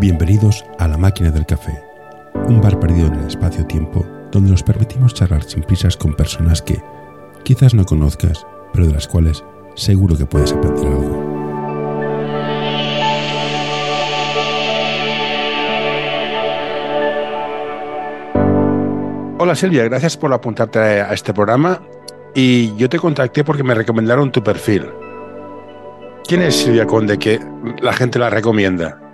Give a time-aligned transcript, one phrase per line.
[0.00, 1.82] Bienvenidos a La Máquina del Café,
[2.46, 6.80] un bar perdido en el espacio-tiempo donde nos permitimos charlar sin prisas con personas que
[7.42, 9.42] quizás no conozcas, pero de las cuales
[9.74, 11.24] seguro que puedes aprender algo.
[19.40, 21.82] Hola Silvia, gracias por apuntarte a este programa
[22.36, 24.86] y yo te contacté porque me recomendaron tu perfil.
[26.24, 27.40] ¿Quién es Silvia Conde que
[27.82, 29.07] la gente la recomienda?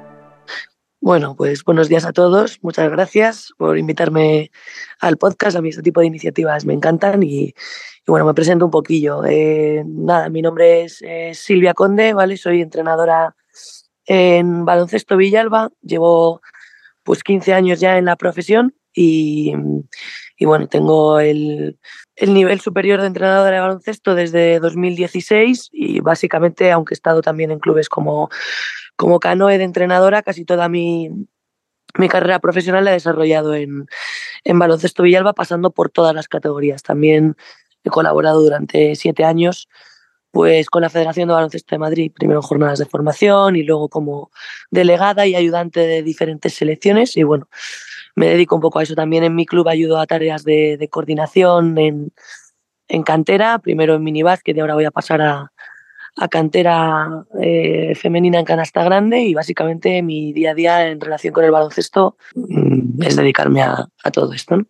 [1.04, 2.60] Bueno, pues buenos días a todos.
[2.62, 4.50] Muchas gracias por invitarme
[5.00, 5.54] al podcast.
[5.54, 7.52] A mí este tipo de iniciativas me encantan y,
[8.06, 9.22] bueno, me presento un poquillo.
[9.26, 11.04] Eh, nada, mi nombre es
[11.38, 12.38] Silvia Conde, ¿vale?
[12.38, 13.36] Soy entrenadora
[14.06, 15.68] en baloncesto Villalba.
[15.82, 16.40] Llevo
[17.02, 19.52] pues 15 años ya en la profesión y,
[20.40, 21.78] bueno, tengo el,
[22.16, 27.50] el, nivel superior de entrenadora de baloncesto desde 2016 y básicamente, aunque he estado también
[27.50, 28.30] en clubes como
[28.96, 31.10] como canoe de entrenadora, casi toda mi,
[31.96, 33.86] mi carrera profesional la he desarrollado en,
[34.44, 36.82] en baloncesto Villalba, pasando por todas las categorías.
[36.82, 37.36] También
[37.84, 39.68] he colaborado durante siete años
[40.34, 43.88] pues con la Federación de Baloncesto de Madrid, primero en jornadas de formación y luego
[43.88, 44.32] como
[44.68, 47.16] delegada y ayudante de diferentes selecciones.
[47.16, 47.48] Y bueno,
[48.16, 51.78] me dedico un poco a eso también en mi club, ayudo a tareas de, coordinación
[51.78, 52.12] en,
[52.88, 55.52] en cantera, primero en minibásquet y ahora voy a pasar a,
[56.16, 61.34] a cantera eh, femenina en canasta grande y básicamente mi día a día en relación
[61.34, 64.60] con el baloncesto mm, es dedicarme a, todo esto.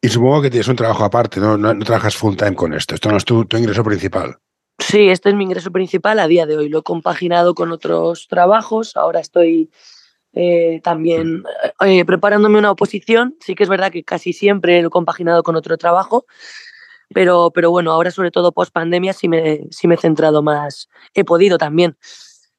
[0.00, 1.56] Y supongo que tienes un trabajo aparte, ¿no?
[1.56, 4.36] No, trabajas full time con esto, esto no es tu, ingreso principal.
[4.78, 6.68] Sí, este es mi ingreso principal a día de hoy.
[6.68, 8.96] Lo he compaginado con otros trabajos.
[8.96, 9.70] Ahora estoy
[10.32, 11.44] eh, también
[11.80, 13.36] eh, preparándome una oposición.
[13.40, 16.26] Sí que es verdad que casi siempre lo he compaginado con otro trabajo,
[17.12, 20.88] pero, pero bueno, ahora sobre todo post pandemia sí me, sí me he centrado más,
[21.14, 21.96] he podido también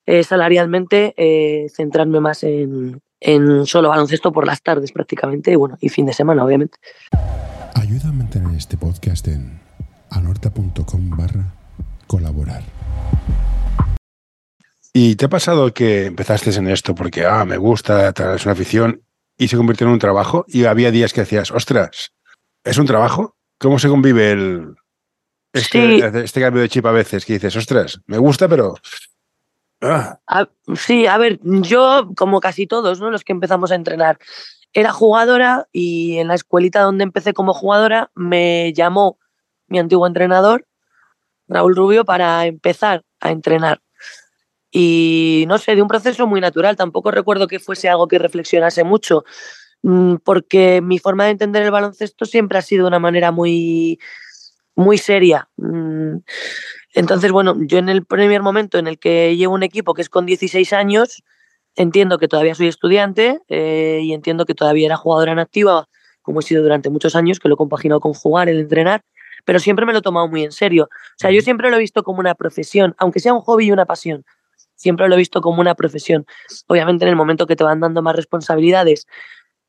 [0.05, 5.77] eh, salarialmente eh, centrarme más en, en solo baloncesto por las tardes prácticamente y bueno,
[5.79, 6.77] y fin de semana obviamente.
[7.75, 9.59] Ayuda a mantener este podcast en
[10.09, 11.53] anorta.com barra
[12.07, 12.63] colaborar.
[14.93, 19.01] ¿Y te ha pasado que empezaste en esto porque, ah, me gusta, es una afición
[19.37, 22.13] y se convirtió en un trabajo y había días que decías, ostras,
[22.63, 23.35] ¿es un trabajo?
[23.63, 24.75] ¿Cómo se convive el,
[25.53, 27.25] este, este, cambio de chip a veces?
[27.25, 28.75] Que dices, ostras, me gusta, pero...
[29.79, 30.19] Ah".
[30.75, 33.09] sí, a ver, yo, como casi todos, ¿no?
[33.09, 34.19] los que empezamos a entrenar,
[34.73, 39.17] era jugadora y en la escuelita donde empecé como jugadora me llamó
[39.67, 40.67] mi antiguo entrenador,
[41.47, 43.81] Raúl Rubio, para empezar a entrenar.
[44.71, 48.83] Y no sé, de un proceso muy natural, tampoco recuerdo que fuese algo que reflexionase
[48.83, 49.23] mucho.
[49.83, 53.99] Mm, porque mi forma de entender el baloncesto siempre ha sido de una manera muy,
[54.75, 55.49] muy seria.
[55.57, 56.19] Mm,
[56.93, 60.09] entonces, bueno, yo en el primer momento en el que llevo un equipo que es
[60.09, 61.23] con 16 años,
[61.75, 65.87] entiendo que todavía soy estudiante eh, y entiendo que todavía era jugadora en activa,
[66.21, 69.03] como he sido durante muchos años, que lo he compaginado con jugar, el entrenar,
[69.45, 70.85] pero siempre me lo he tomado muy en serio.
[70.85, 73.71] O sea, yo siempre lo he visto como una profesión, aunque sea un hobby y
[73.71, 74.23] una pasión.
[74.75, 76.25] Siempre lo he visto como una profesión.
[76.67, 79.07] Obviamente en el momento que te van dando más responsabilidades,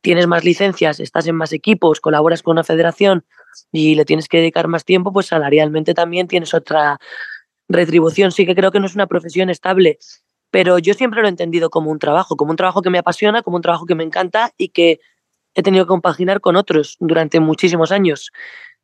[0.04, 3.24] tienes más licencias, estás en más equipos, colaboras con una federación
[3.72, 7.00] y le tienes que dedicar más tiempo, pues salarialmente también tienes otra
[7.70, 8.30] retribución.
[8.30, 9.98] Sí que creo que no es una profesión estable,
[10.50, 13.40] pero yo siempre lo he entendido como un trabajo, como un trabajo que me apasiona,
[13.40, 15.00] como un trabajo que me encanta y que
[15.54, 18.30] he tenido que compaginar con otros durante muchísimos años.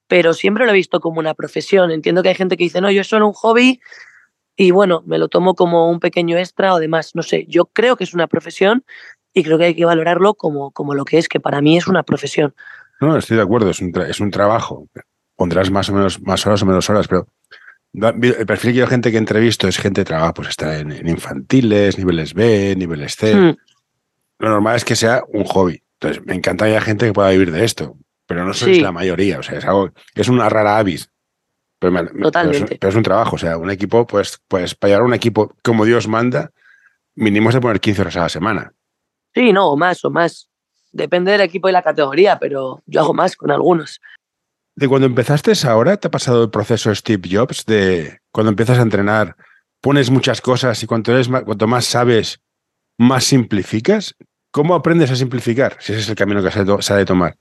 [0.06, 1.90] Pero siempre lo he visto como una profesión.
[1.90, 3.78] Entiendo que hay gente que dice, no, yo es solo un hobby
[4.56, 7.14] y bueno, me lo tomo como un pequeño extra o demás.
[7.14, 8.86] No sé, yo creo que es una profesión
[9.32, 11.86] y creo que hay que valorarlo como, como lo que es, que para mí es
[11.86, 12.54] una profesión.
[13.00, 14.86] No, estoy de acuerdo, es un, es un trabajo.
[15.36, 17.26] Pondrás más o menos más horas o menos horas, pero
[17.92, 21.98] el perfil que yo gente que entrevisto es gente que trabaja, pues está en, infantiles,
[21.98, 23.34] niveles B, niveles C.
[23.34, 23.56] Hmm.
[24.38, 25.82] Lo normal es que sea un hobby.
[25.98, 29.38] Entonces, me encantaría gente que pueda vivir de esto, pero no sois la mayoría.
[29.38, 31.10] O sea, es algo, es una rara avis.
[31.78, 32.76] Pero, Totalmente.
[32.78, 33.36] Pero es, un trabajo.
[33.36, 36.52] O sea, un equipo, pues, pues para llevar un equipo como Dios manda,
[37.14, 38.72] mínimo de poner 15 horas a la semana.
[39.34, 40.48] Sí, no, o más, o más.
[40.92, 44.00] Depende del equipo y la categoría, pero yo hago más con algunos.
[44.74, 48.82] De cuando empezaste ahora, ¿te ha pasado el proceso Steve Jobs de cuando empiezas a
[48.82, 49.36] entrenar,
[49.80, 52.40] pones muchas cosas y cuanto, eres cuanto más sabes,
[52.98, 54.16] más simplificas?
[54.50, 55.76] ¿Cómo aprendes a simplificar?
[55.80, 57.36] Si ese es el camino que se ha de tomar.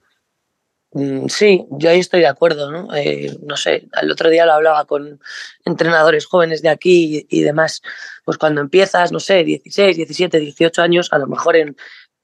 [0.92, 2.96] Mm, sí, yo ahí estoy de acuerdo, ¿no?
[2.96, 5.20] Eh, no sé, el otro día lo hablaba con
[5.66, 7.82] entrenadores jóvenes de aquí y, demás,
[8.26, 11.78] pues cuando empiezas, no sé, 16, 17, 18 años, a lo mejor en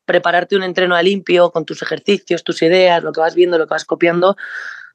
[0.06, 3.68] prepararte un entreno a limpio con tus ejercicios, tus ideas, lo que vas viendo, lo
[3.68, 4.36] que vas copiando,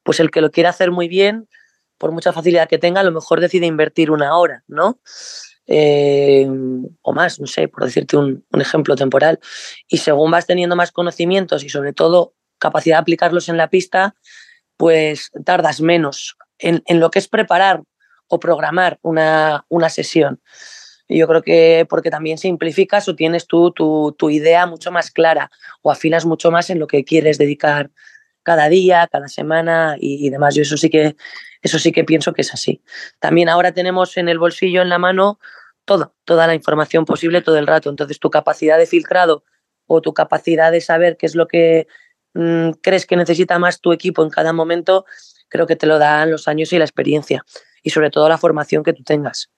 [0.03, 1.47] pues el que lo quiera hacer muy bien,
[1.97, 4.99] por mucha facilidad que tenga, a lo mejor decide invertir una hora, ¿no?
[5.67, 6.47] eh,
[7.01, 9.39] o más, no sé, por decirte un, ejemplo temporal.
[9.87, 14.15] Y según vas teniendo más conocimientos y sobre todo capacidad de aplicarlos en la pista,
[14.77, 17.81] pues tardas menos en, en lo que es preparar
[18.27, 20.41] o programar una, una sesión.
[21.09, 25.51] Yo creo que porque también simplificas o tienes tú tu, tu, idea mucho más clara
[25.81, 27.91] o afinas mucho más en lo que quieres dedicar
[28.43, 30.55] cada día, cada semana y, y, demás.
[30.55, 31.17] Yo eso sí que
[31.61, 32.81] eso sí que pienso que es así.
[33.19, 35.39] También ahora tenemos en el bolsillo, en la mano,
[35.83, 37.89] todo, toda la información posible todo el rato.
[37.89, 39.43] Entonces tu capacidad de filtrado
[39.87, 41.87] o tu capacidad de saber qué es lo que
[42.33, 45.05] mmm, crees que necesita más tu equipo en cada momento,
[45.49, 47.43] creo que te lo dan los años y la experiencia
[47.83, 49.49] y sobre todo la formación que tú tengas.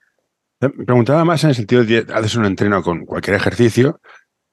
[0.59, 3.99] Me preguntaba más en el sentido de haces un entreno con cualquier ejercicio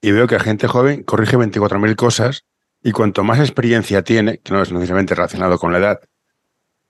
[0.01, 2.45] y veo que la gente joven corrige 24.000 cosas
[2.83, 6.01] y cuanto más experiencia tiene, que no es necesariamente relacionado con la edad,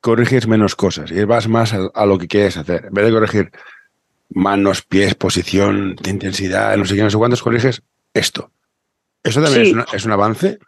[0.00, 2.86] corriges menos cosas y vas más a, a, lo que quieres hacer.
[2.86, 3.50] En vez de corregir
[4.30, 7.82] manos, pies, posición, de intensidad, no sé qué, no sé cuántos, corriges
[8.14, 8.52] esto.
[9.22, 9.70] ¿Eso también sí.
[9.70, 10.58] es, una, es un avance?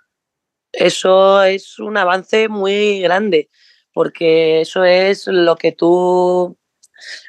[0.72, 3.50] Eso es un avance muy grande,
[3.92, 6.58] porque eso es lo que tú,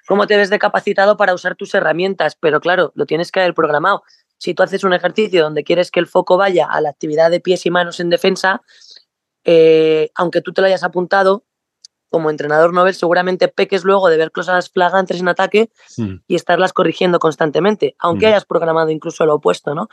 [0.08, 3.54] cómo te ves de capacitado para usar tus herramientas, pero claro, lo tienes que haber
[3.54, 4.04] programado.
[4.38, 7.40] Si tú haces un ejercicio donde quieres que el foco vaya a la actividad de
[7.40, 8.62] pies y manos en defensa,
[9.44, 11.46] eh, aunque tú te lo hayas apuntado,
[12.14, 16.18] como entrenador novel seguramente peques luego de ver cosas flagrantes en ataque mm.
[16.28, 18.30] y estarlas corrigiendo constantemente, aunque mm.
[18.30, 19.90] hayas programado incluso lo opuesto, ¿no?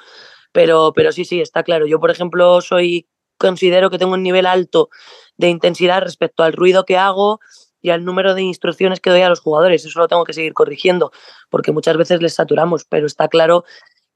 [0.53, 1.87] Pero, pero sí, sí, está claro.
[1.87, 3.09] Yo, por ejemplo, soy
[3.41, 4.91] considero que tengo un nivel alto
[5.39, 7.41] de intensidad respecto al ruido que hago
[7.81, 9.85] y al número de instrucciones que doy a los jugadores.
[9.85, 11.11] Eso lo tengo que seguir corrigiendo,
[11.49, 13.65] porque muchas veces les saturamos, pero está claro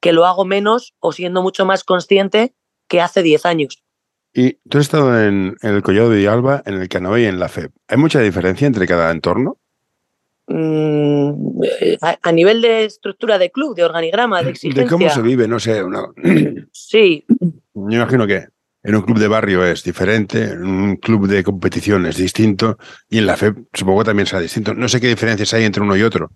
[0.01, 2.53] que lo hago menos o siendo mucho más consciente
[2.87, 3.83] que hace 10 años.
[4.35, 7.39] Y tú has estado en, en el Collado de Alba, en el Canoe y en
[7.39, 7.71] la FEB.
[7.89, 9.59] ¿Hay mucha diferencia entre cada entorno?
[10.49, 11.63] Mm,
[12.03, 14.83] a, a, nivel de estructura de club, de organigrama, de exigencia.
[14.83, 15.83] De cómo se vive, no sé.
[15.83, 16.05] Una...
[16.73, 17.25] Sí.
[17.75, 18.49] Yo imagino que
[18.85, 22.77] en un club de barrio es diferente, en un club de competición es distinto
[23.09, 24.75] y en la FEB supongo también será distinto.
[24.75, 26.29] No sé qué diferencias hay entre uno y otro.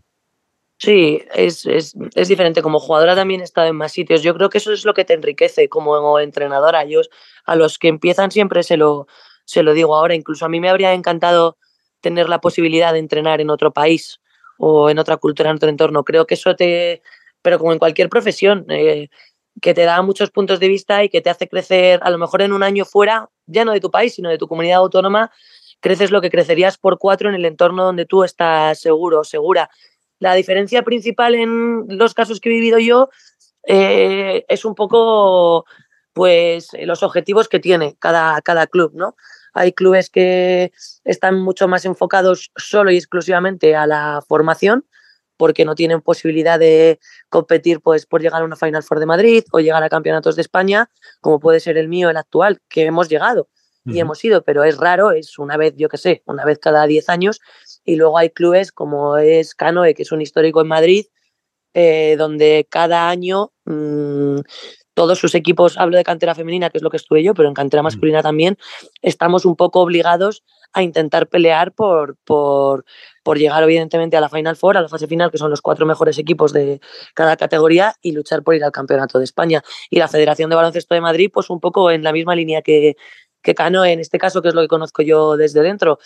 [0.78, 2.62] Sí, es, es, es, diferente.
[2.62, 4.22] Como jugadora también he estado en más sitios.
[4.22, 6.84] Yo creo que eso es lo que te enriquece como entrenadora.
[6.84, 7.00] Yo
[7.44, 9.08] a los que empiezan siempre se lo,
[9.44, 10.14] se lo digo ahora.
[10.14, 11.58] Incluso a mí me habría encantado
[12.00, 14.20] tener la posibilidad de entrenar en otro país
[14.56, 16.04] o en otra cultura, en otro entorno.
[16.04, 17.02] Creo que eso te,
[17.42, 19.08] pero como en cualquier profesión, eh,
[19.60, 22.42] que te da muchos puntos de vista y que te hace crecer a lo mejor
[22.42, 25.30] en un año fuera, ya no de tu país, sino de tu comunidad autónoma,
[25.80, 29.70] creces lo que crecerías por cuatro en el entorno donde tú estás seguro, segura.
[30.18, 33.08] La diferencia principal en los casos que he vivido yo
[33.66, 35.64] eh, es un poco
[36.12, 39.14] pues los objetivos que tiene cada, cada club, ¿no?
[39.54, 40.72] Hay clubes que
[41.04, 44.84] están mucho más enfocados solo y exclusivamente a la formación,
[45.38, 47.00] porque no tienen posibilidad de
[47.30, 50.42] competir pues, por llegar a una Final Four de Madrid o llegar a campeonatos de
[50.42, 50.90] España,
[51.22, 53.48] como puede ser el mío, el actual, que hemos llegado
[53.86, 54.00] y uh -huh.
[54.00, 57.08] hemos ido, pero es raro, es una vez, yo qué sé, una vez cada 10
[57.08, 57.40] años
[57.84, 61.06] y luego hay clubes como es Canoe, que es un histórico en Madrid,
[61.72, 64.40] eh, donde cada año mmm,
[64.98, 67.54] todos sus equipos, hablo de cantera femenina, que es lo que estuve yo, pero en
[67.54, 68.58] cantera masculina también,
[69.00, 70.42] estamos un poco obligados
[70.72, 72.84] a intentar pelear por, por,
[73.22, 75.86] por llegar evidentemente a la Final Four, a la fase final, que son los cuatro
[75.86, 76.80] mejores equipos de
[77.14, 79.62] cada categoría, y luchar por ir al Campeonato de España.
[79.88, 82.96] Y la Federación de Baloncesto de Madrid, pues un poco en la misma línea que,
[83.40, 86.00] que Cano, en este caso, que es lo que conozco yo desde dentro,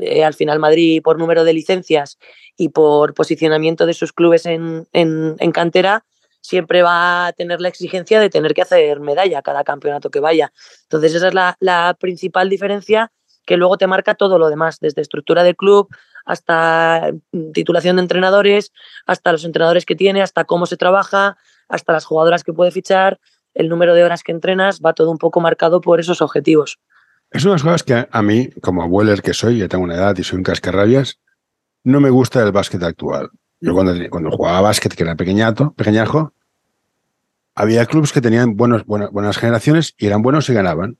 [0.00, 2.18] eh, al final Madrid por número de licencias
[2.56, 6.06] y por posicionamiento de sus clubes en, en, en, cantera
[6.48, 10.50] siempre va a tener la exigencia de tener que hacer medalla cada campeonato que vaya.
[10.84, 13.12] Entonces esa es la, principal diferencia
[13.44, 15.88] que luego te marca todo lo demás, desde estructura del club
[16.24, 17.12] hasta
[17.52, 18.72] titulación de entrenadores,
[19.06, 21.36] hasta los entrenadores que tiene, hasta cómo se trabaja,
[21.68, 23.18] hasta las jugadoras que puede fichar,
[23.54, 26.78] el número de horas que entrenas, va todo un poco marcado por esos objetivos.
[27.30, 29.96] Es una de las cosas que a mí, como abuelo que soy, ya tengo una
[29.96, 31.18] edad y soy un cascarrabias,
[31.84, 33.30] no me gusta el básquet actual.
[33.60, 36.34] Yo cuando, cuando jugaba básquet, que era pequeñato, pequeñajo,
[37.58, 40.96] había clubes que tenían buenos, buenas, buenas generaciones y eran buenos y ganaban.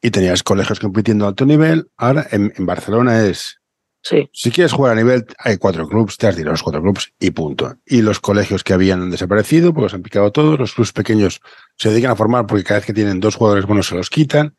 [0.00, 1.88] Y tenías colegios compitiendo a alto nivel.
[1.96, 3.60] Ahora en, en Barcelona es...
[4.02, 4.28] Sí.
[4.32, 7.30] Si quieres jugar a nivel, hay cuatro clubes, te has tirado los cuatro clubes y
[7.30, 7.76] punto.
[7.86, 11.40] Y los colegios que habían desaparecido, porque se han picado todos, los clubes pequeños
[11.76, 14.56] se dedican a formar porque cada vez que tienen dos jugadores buenos se los quitan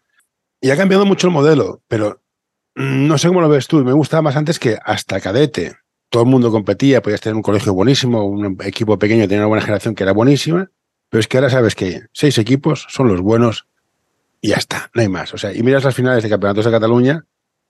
[0.62, 2.22] y ha cambiado mucho el modelo, pero
[2.76, 3.84] no sé cómo lo ves tú.
[3.84, 5.76] Me gustaba más antes que hasta cadete.
[6.08, 9.66] Todo el mundo competía, podías tener un colegio buenísimo, un equipo pequeño, tenía una buena
[9.66, 10.72] generación que era buenísima,
[11.14, 13.68] pero es que ahora sabes que seis equipos son los buenos
[14.42, 15.32] y ya está, no hay más.
[15.36, 17.24] O sea, y miras las finales de campeonatos de Cataluña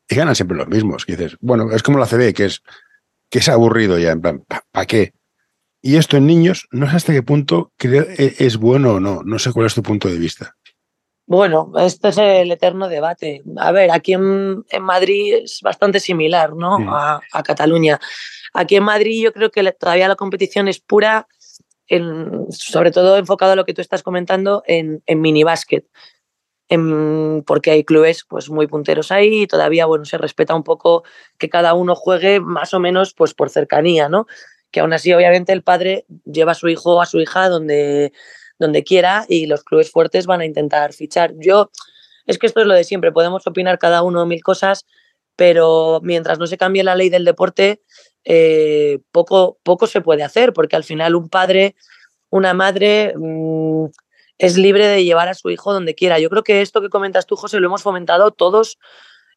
[0.07, 1.03] y ganan siempre los mismos.
[1.07, 2.63] Y dices, bueno, es como la CB, que es,
[3.29, 5.11] que es aburrido ya, en plan, ¿para pa qué?
[5.81, 9.23] Y esto en niños, no sé hasta qué punto e, es bueno o no.
[9.25, 10.55] No sé cuál es tu punto de vista.
[11.25, 13.43] Bueno, este es el eterno debate.
[13.57, 16.77] A ver, aquí en, Madrid es bastante similar ¿no?
[16.95, 17.99] A, Cataluña.
[18.53, 21.27] Aquí en Madrid yo creo que todavía la competición es pura,
[22.49, 25.85] sobre todo enfocado a lo que tú estás comentando en, en minibásquet.
[27.45, 31.03] porque hay clubes pues, muy punteros ahí y todavía bueno, se respeta un poco
[31.37, 34.25] que cada uno juegue más o menos pues, por cercanía, ¿no?
[34.73, 38.11] que aún así obviamente el padre lleva a su hijo o a su hija donde,
[38.57, 41.33] donde quiera y los clubes fuertes van a intentar fichar.
[41.37, 41.69] Yo,
[42.25, 44.87] es que esto es lo de siempre, podemos opinar cada uno mil cosas,
[45.35, 47.81] pero mientras no se cambie la ley del deporte,
[48.25, 51.75] eh, poco, poco se puede hacer, porque al final un padre,
[52.29, 53.13] una madre...
[53.17, 53.85] Mm,
[54.39, 56.19] es libre de llevar a su hijo donde quiera.
[56.19, 58.77] Yo creo que esto que comentas tú, José, lo hemos fomentado todos,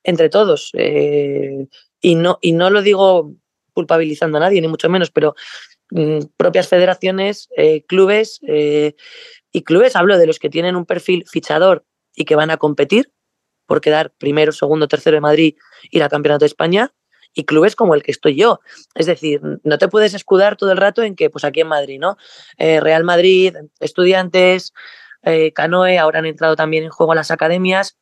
[0.02, 0.71] entre todos.
[0.73, 1.66] Eh,
[2.00, 3.33] y, no, y no lo digo
[3.73, 5.35] culpabilizando a nadie, ni mucho menos, pero
[5.90, 11.85] mm, propias federaciones, eh, clubes y clubes, hablo de los que tienen un perfil fichador
[12.14, 13.12] y que van a competir
[13.66, 15.57] por quedar primero, segundo, tercero de Madrid,
[15.90, 16.95] ir al Campeonato de España,
[17.37, 18.59] y clubes como el que estoy yo.
[18.97, 22.00] Es decir, no te puedes escudar todo el rato en que, pues aquí en Madrid,
[22.00, 22.16] ¿no?
[22.59, 24.73] Eh, Real Madrid, estudiantes,
[25.55, 27.99] Canoe, ahora han entrado también en juego las academias.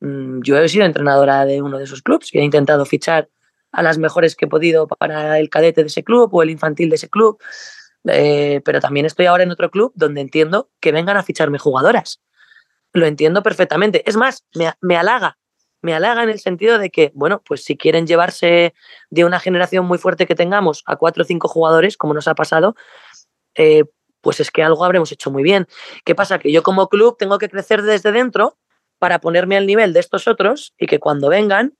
[0.00, 3.28] Mm, yo he sido entrenadora de uno de esos clubes y he intentado fichar
[3.72, 6.90] a las mejores que he podido para el cadete de ese club o el infantil
[6.90, 7.38] de ese club.
[8.06, 12.20] Eh, pero también estoy ahora en otro club donde entiendo que vengan a ficharme jugadoras.
[12.92, 14.08] Lo entiendo perfectamente.
[14.08, 15.38] Es más, me, me halaga.
[15.84, 18.72] Me halaga en el sentido de que, bueno, pues si quieren llevarse
[19.10, 22.34] de una generación muy fuerte que tengamos a cuatro o cinco jugadores, como nos ha
[22.34, 22.74] pasado,
[23.54, 23.84] eh,
[24.22, 25.66] pues es que algo habremos hecho muy bien.
[26.06, 26.38] ¿Qué pasa?
[26.38, 28.56] Que yo como club tengo que crecer desde dentro
[28.98, 31.76] para ponerme al nivel de estos otros y que cuando vengan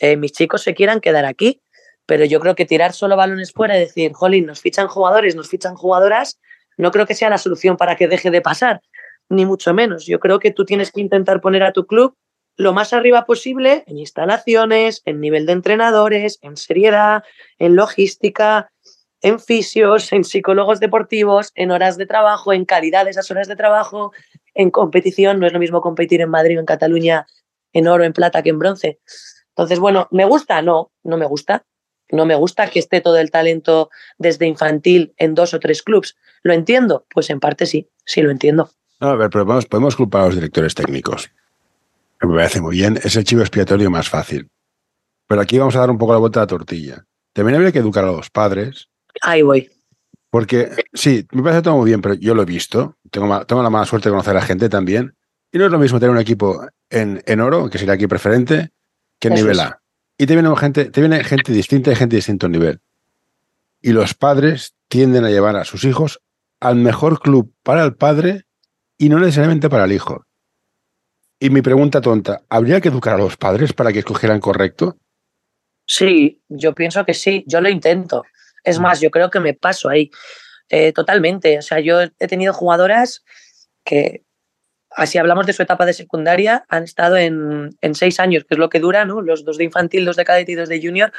[0.00, 1.62] eh, mis chicos se quieran quedar aquí.
[2.04, 5.48] Pero yo creo que tirar solo balones fuera y decir, jolín, nos fichan jugadores, nos
[5.48, 6.38] fichan jugadoras,
[6.76, 8.82] no creo que sea la solución para que deje de pasar,
[9.30, 10.04] ni mucho menos.
[10.04, 12.14] Yo creo que tú tienes que intentar poner a tu club
[12.56, 17.22] lo más arriba posible en instalaciones, en nivel de entrenadores, en seriedad,
[17.58, 18.72] en logística,
[19.20, 23.56] en fisios, en psicólogos deportivos, en horas de trabajo, en calidad de esas horas de
[23.56, 24.12] trabajo,
[24.54, 25.38] en competición.
[25.38, 27.26] No es lo mismo competir en Madrid o en Cataluña
[27.72, 29.00] en oro, en plata que en bronce.
[29.50, 30.62] Entonces, bueno, ¿me gusta?
[30.62, 31.66] No, no me gusta.
[32.10, 36.16] No me gusta que esté todo el talento desde infantil en dos o tres clubs.
[36.42, 37.04] ¿Lo entiendo?
[37.12, 38.70] Pues en parte sí, sí lo entiendo.
[39.00, 41.30] a ver, pero podemos culpar a los directores técnicos.
[42.22, 44.48] Me parece muy bien, es el chivo expiatorio más fácil.
[45.26, 47.04] Pero aquí vamos a dar un poco la vuelta a la tortilla.
[47.32, 48.88] También habría que educar a los padres.
[49.20, 49.70] Ahí voy.
[50.30, 52.96] Porque sí, me parece todo muy bien, pero yo lo he visto.
[53.10, 55.14] Tengo, tengo la mala suerte de conocer a la gente también.
[55.52, 58.70] Y no es lo mismo tener un equipo en, en oro, que sería aquí preferente,
[59.18, 59.80] que nivel A.
[60.18, 62.80] Y te viene, gente, te viene gente distinta y gente de distinto nivel.
[63.80, 66.20] Y los padres tienden a llevar a sus hijos
[66.60, 68.44] al mejor club para el padre
[68.98, 70.24] y no necesariamente para el hijo.
[71.38, 74.96] Y mi pregunta tonta, ¿habría que educar a los padres para que escogieran correcto?
[75.86, 78.24] Sí, yo pienso que sí, yo lo intento.
[78.64, 80.10] Es más, yo creo que me paso ahí
[80.68, 81.58] eh, totalmente.
[81.58, 83.22] O sea, yo he tenido jugadoras
[83.84, 84.26] que
[84.96, 88.70] Así hablamos de su etapa de secundaria, han estado en, seis años, que es lo
[88.70, 89.20] que dura, ¿no?
[89.20, 91.12] Los dos de infantil, dos de cadete y dos de junior,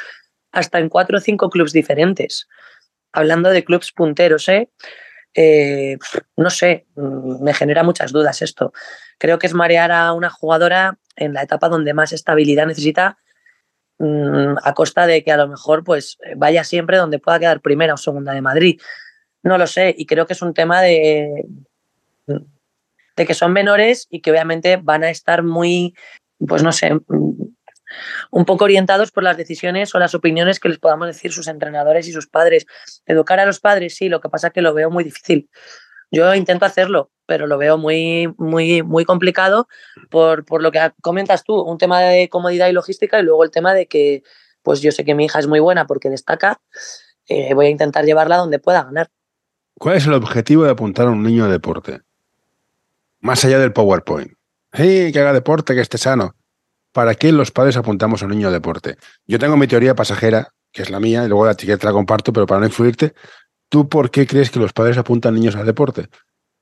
[0.52, 2.48] hasta en cuatro o cinco clubes diferentes.
[3.12, 4.72] Hablando de clubes punteros, ¿eh?
[5.36, 6.00] ¿eh?
[6.36, 8.74] no sé, mm, me genera muchas dudas esto.
[9.18, 13.18] Creo que es marear a una jugadora en la etapa donde más estabilidad necesita
[14.00, 17.94] mm, a costa de que a lo mejor pues vaya siempre donde pueda quedar primera
[17.94, 18.82] o segunda de Madrid.
[19.44, 21.46] No lo sé y creo que es un tema de
[23.18, 25.96] de que son menores y que obviamente van a estar muy,
[26.38, 26.92] pues no sé,
[28.32, 32.08] un poco orientados por las decisiones o las opiniones que les podamos decir sus entrenadores
[32.08, 32.66] y sus padres.
[33.06, 35.50] Educar a los padres, sí, lo que pasa es que lo veo muy difícil.
[36.12, 39.68] Yo intento hacerlo, pero lo veo muy, muy, muy complicado
[40.10, 43.52] por, por lo que comentas tú, un tema de comodidad y logística y luego el
[43.52, 44.24] tema de que,
[44.64, 46.60] pues yo sé que mi hija es muy buena porque destaca,
[47.28, 49.10] eh, voy a intentar llevarla donde pueda ganar.
[49.78, 52.02] ¿Cuál es el objetivo de apuntar a un niño a deporte?
[53.20, 54.32] más allá del PowerPoint.
[54.74, 56.36] Sí, que haga deporte, que esté sano.
[56.92, 58.98] ¿Para qué los padres apuntamos a un niño a deporte?
[59.26, 62.34] Yo tengo mi teoría pasajera, que es la mía, y luego la etiqueta la comparto,
[62.34, 63.14] pero para no influirte,
[63.70, 66.10] ¿tú por qué crees que los padres apuntan niños al deporte?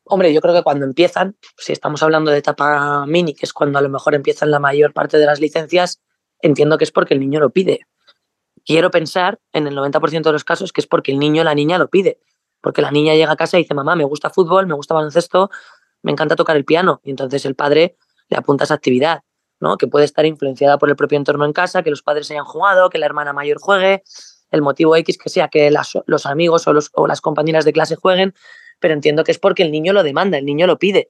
[0.06, 3.80] Hombre, yo creo que cuando empiezan, si estamos hablando de etapa mini, que es cuando
[3.80, 6.02] a lo mejor empiezan la mayor parte de las licencias,
[6.42, 7.88] entiendo que es porque el niño lo pide.
[8.64, 11.56] Quiero pensar, en el 90% de los casos, que es porque el niño o la
[11.56, 12.20] niña lo pide.
[12.62, 15.50] Porque la niña llega a casa y dice, mamá, me gusta fútbol, me gusta baloncesto,
[16.02, 17.00] me encanta tocar el piano.
[17.04, 17.98] Y entonces el padre
[18.30, 19.22] le apunta a esa actividad,
[19.60, 19.78] ¿no?
[19.78, 22.90] Que puede estar influenciada por el propio entorno en casa, que los padres hayan jugado,
[22.90, 24.04] que la hermana mayor juegue,
[24.52, 28.34] el motivo X que sea que los amigos o, las compañeras de clase jueguen,
[28.86, 31.10] pero entiendo que es porque el niño lo demanda, el niño lo pide.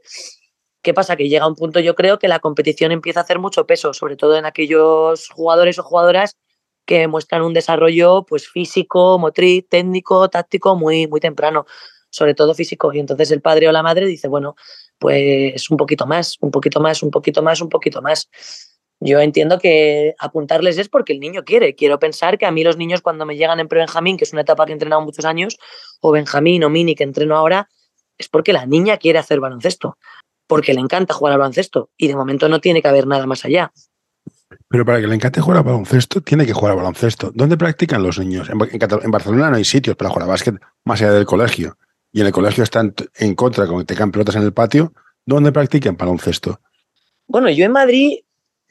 [0.81, 1.17] ¿Qué pasa?
[1.17, 4.15] Que llega un punto, yo creo, que la competición empieza a hacer mucho peso, sobre
[4.15, 6.37] todo en aquellos jugadores o jugadoras
[6.85, 11.65] que muestran un desarrollo pues, físico, motriz, técnico, táctico muy, muy temprano,
[12.09, 12.93] sobre todo físico.
[12.93, 14.55] Y entonces el padre o la madre dice, bueno,
[14.97, 18.29] pues un poquito más, un poquito más, un poquito más, un poquito más.
[18.99, 21.75] Yo entiendo que apuntarles es porque el niño quiere.
[21.75, 24.41] Quiero pensar que a mí los niños cuando me llegan en pre-Benjamín, que es una
[24.41, 25.57] etapa que he entrenado muchos años,
[26.01, 27.69] o Benjamín o Mini que entreno ahora,
[28.17, 29.97] es porque la niña quiere hacer baloncesto
[30.47, 33.45] porque le encanta jugar al baloncesto y de momento no tiene que haber nada más
[33.45, 33.71] allá.
[34.69, 37.31] Pero para que le encante jugar al baloncesto, tiene que jugar al baloncesto.
[37.33, 38.49] ¿Dónde practican los niños?
[38.49, 41.77] En, Barcelona no hay sitios para jugar al básquet más allá del colegio.
[42.11, 44.93] Y en el colegio están en contra con que te pelotas en el patio.
[45.25, 46.61] ¿Dónde practican baloncesto?
[47.27, 48.19] Bueno, yo en Madrid,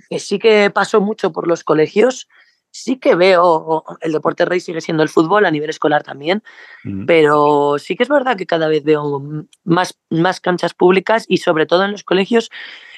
[0.09, 2.29] que sí que paso mucho por los colegios,
[2.71, 6.43] sí que veo, el deporte rey sigue siendo el fútbol a nivel escolar también,
[6.83, 7.07] mm.
[7.07, 9.23] pero sí que es verdad que cada vez veo
[9.63, 12.51] más, más canchas públicas y sobre todo en los colegios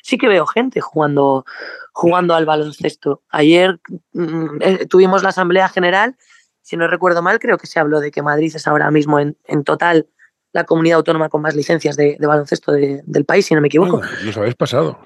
[0.02, 1.44] sí que veo gente jugando,
[1.92, 3.22] jugando al baloncesto.
[3.28, 3.78] Ayer
[4.14, 6.16] mm, eh, tuvimos la Asamblea General,
[6.62, 9.36] si no recuerdo mal, creo que se habló de que Madrid es ahora mismo en,
[9.44, 10.08] en total
[10.56, 14.00] la comunidad autónoma con más licencias de, baloncesto del país, si no me equivoco.
[14.24, 14.98] Nos habéis pasado.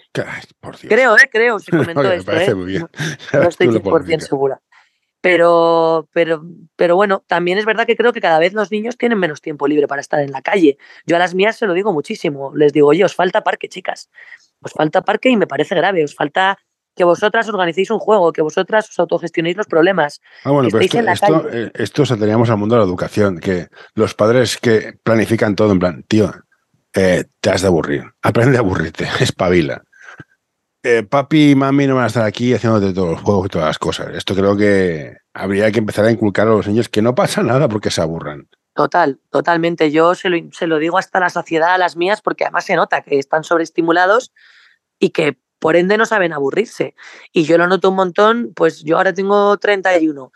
[0.88, 1.28] Creo, ¿eh?
[1.30, 2.54] Creo, se comentó me parece ¿eh?
[2.54, 2.88] muy bien.
[3.32, 4.60] No, estoy 100% segura.
[5.20, 6.42] Pero, pero,
[6.76, 9.66] pero bueno, también es verdad que creo que cada vez los niños tienen menos tiempo
[9.66, 10.78] libre para estar en la calle.
[11.04, 12.52] Yo a las mías se lo digo muchísimo.
[12.54, 14.08] Les digo, oye, os falta parque, chicas.
[14.62, 16.04] Os falta parque y me parece grave.
[16.04, 16.58] Os falta
[17.00, 20.20] que vosotras organicéis un juego, que vosotras os autogestionéis los problemas.
[20.44, 24.98] Ah, bueno, pero esto, eh, esto, al mundo de la educación, que los padres que
[25.02, 26.30] planifican todo en plan, tío,
[26.92, 29.82] eh, te has de aburrir, aprende a aburrirte, espabila.
[30.82, 33.68] Eh, papi y mami no van a estar aquí haciéndote todos los juegos y todas
[33.68, 34.14] las cosas.
[34.14, 37.66] Esto creo que habría que empezar a inculcar a los niños que no pasa nada
[37.66, 38.46] porque se aburran.
[38.74, 39.90] Total, totalmente.
[39.90, 42.76] Yo se lo, se lo digo hasta la saciedad a las mías porque además se
[42.76, 44.34] nota que están sobreestimulados
[44.98, 46.96] y que por ende no saben aburrirse.
[47.32, 50.32] Y yo lo noto un montón, pues yo ahora tengo 31.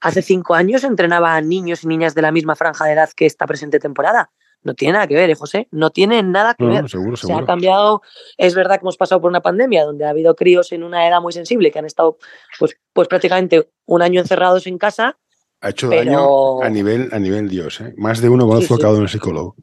[0.00, 3.26] Hace cinco años entrenaba a niños y niñas de la misma franja de edad que
[3.26, 4.30] esta presente temporada.
[4.62, 5.68] No tiene nada que ver, ¿eh, José?
[5.70, 6.88] No tiene nada que ver.
[6.88, 8.00] Seguro, Se ha cambiado.
[8.38, 11.20] Es verdad que hemos pasado por una pandemia donde ha habido críos en una edad
[11.20, 12.16] muy sensible que han estado
[12.58, 15.18] pues, pues prácticamente un año encerrados en casa.
[15.60, 17.80] Ha hecho daño a nivel, a nivel Dios.
[17.80, 17.92] ¿eh?
[17.96, 19.56] Más de uno conozco sí, cada uno psicólogo.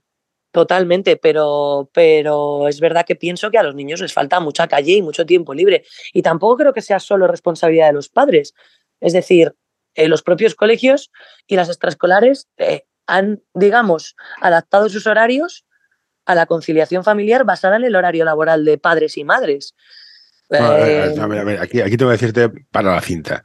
[0.52, 4.94] Totalmente, pero, pero es verdad que pienso que a los niños les falta mucha calle
[4.94, 5.86] y mucho tiempo libre.
[6.14, 8.54] Y tampoco creo que sea solo responsabilidad de los padres.
[9.00, 9.56] Es decir,
[9.96, 11.10] eh, los propios colegios
[11.48, 15.66] y las extraescolares eh, han, digamos, adaptado sus horarios
[16.26, 19.74] a la conciliación familiar basada en el horario laboral de padres y madres.
[20.50, 21.16] Eh,
[21.62, 23.42] aquí, aquí tengo que decirte para la cinta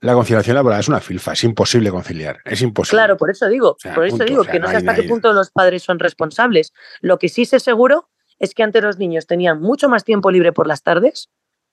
[0.00, 2.96] la conciliación laboral es una filfa, es imposible conciliar, es imposible.
[2.96, 5.82] Claro, por eso digo, por eso digo que no, sé hasta qué punto los padres
[5.82, 6.72] son responsables.
[7.00, 8.08] Lo que sí sé seguro
[8.38, 11.28] es que antes los niños tenían mucho más tiempo libre por las tardes,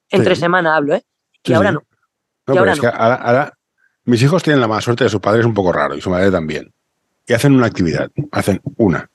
[0.09, 1.03] entre semana hablo, ¿eh?
[1.43, 1.83] Y ahora no.
[2.47, 3.53] No, ahora es que ahora,
[4.03, 6.09] mis hijos tienen la mala suerte de su padre es un poco raro y su
[6.09, 6.73] madre también.
[7.25, 9.09] Y hacen una actividad, hacen una.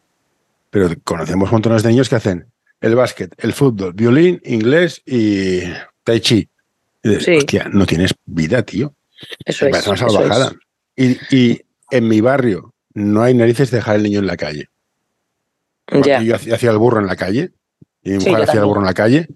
[0.70, 2.46] Pero conocemos montones de niños que hacen
[2.80, 5.62] el básquet, el fútbol, violín, inglés y
[6.02, 6.48] tai chi.
[7.02, 8.94] Y hostia, no tienes vida, tío.
[9.44, 9.86] Eso es.
[9.86, 10.52] Una salvajada.
[10.96, 14.68] Y, en mi barrio no hay narices de dejar el niño en la calle.
[15.90, 17.52] Yo hacía el burro en la calle
[18.02, 19.28] y mi mujer hacía el burro en la calle.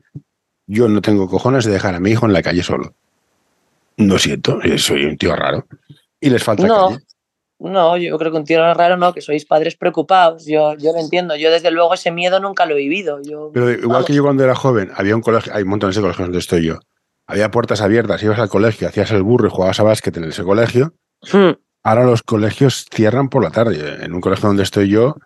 [0.67, 2.95] Yo no tengo cojones de dejar a mi hijo en la calle solo.
[3.99, 5.67] No siento, soy un tío raro.
[6.21, 7.05] Y les falta no, calle.
[7.59, 10.47] No, yo creo que un tío raro no, que sois padres preocupados.
[10.47, 11.37] Yo, yo lo entiendo.
[11.37, 13.21] Yo, desde luego, ese miedo nunca lo he vivido.
[13.23, 16.27] Yo, Pero igual que yo cuando era joven, había un colegio, hay montones de colegios
[16.27, 16.81] donde estoy yo
[17.27, 20.45] había puertas abiertas, ibas al colegio, hacías el burro y jugabas a básquet en ese
[20.45, 20.95] colegio.
[21.33, 21.53] Hmm.
[21.83, 24.05] Ahora los colegios cierran por la tarde.
[24.05, 25.17] En un colegio donde estoy yo,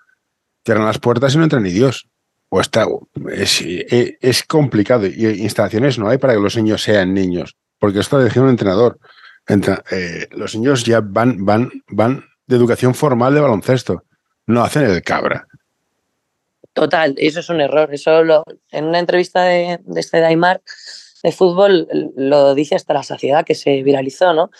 [0.64, 2.08] cierran las puertas y no entra ni Dios.
[2.48, 2.86] O está,
[3.30, 5.06] es, e, es, complicado.
[5.06, 7.56] Y instalaciones no hay para que los niños sean niños.
[7.78, 8.98] Porque esto lo decía un entrenador.
[9.46, 14.04] Eh, los niños ya van, van, van de educación formal de baloncesto.
[14.46, 15.46] No hacen el cabra.
[16.72, 17.92] Total, eso es un error.
[17.92, 18.20] Eso
[18.70, 20.60] en una entrevista de, de este Daimar
[21.22, 24.50] de fútbol lo dice hasta la saciedad que se viralizó, ¿no?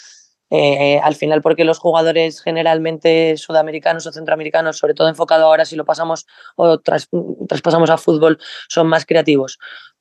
[0.53, 5.77] Eh, al final, porque los jugadores generalmente sudamericanos o centroamericanos, sobre todo enfocado ahora si
[5.77, 9.59] lo pasamos o traspasamos a fútbol, son más creativos,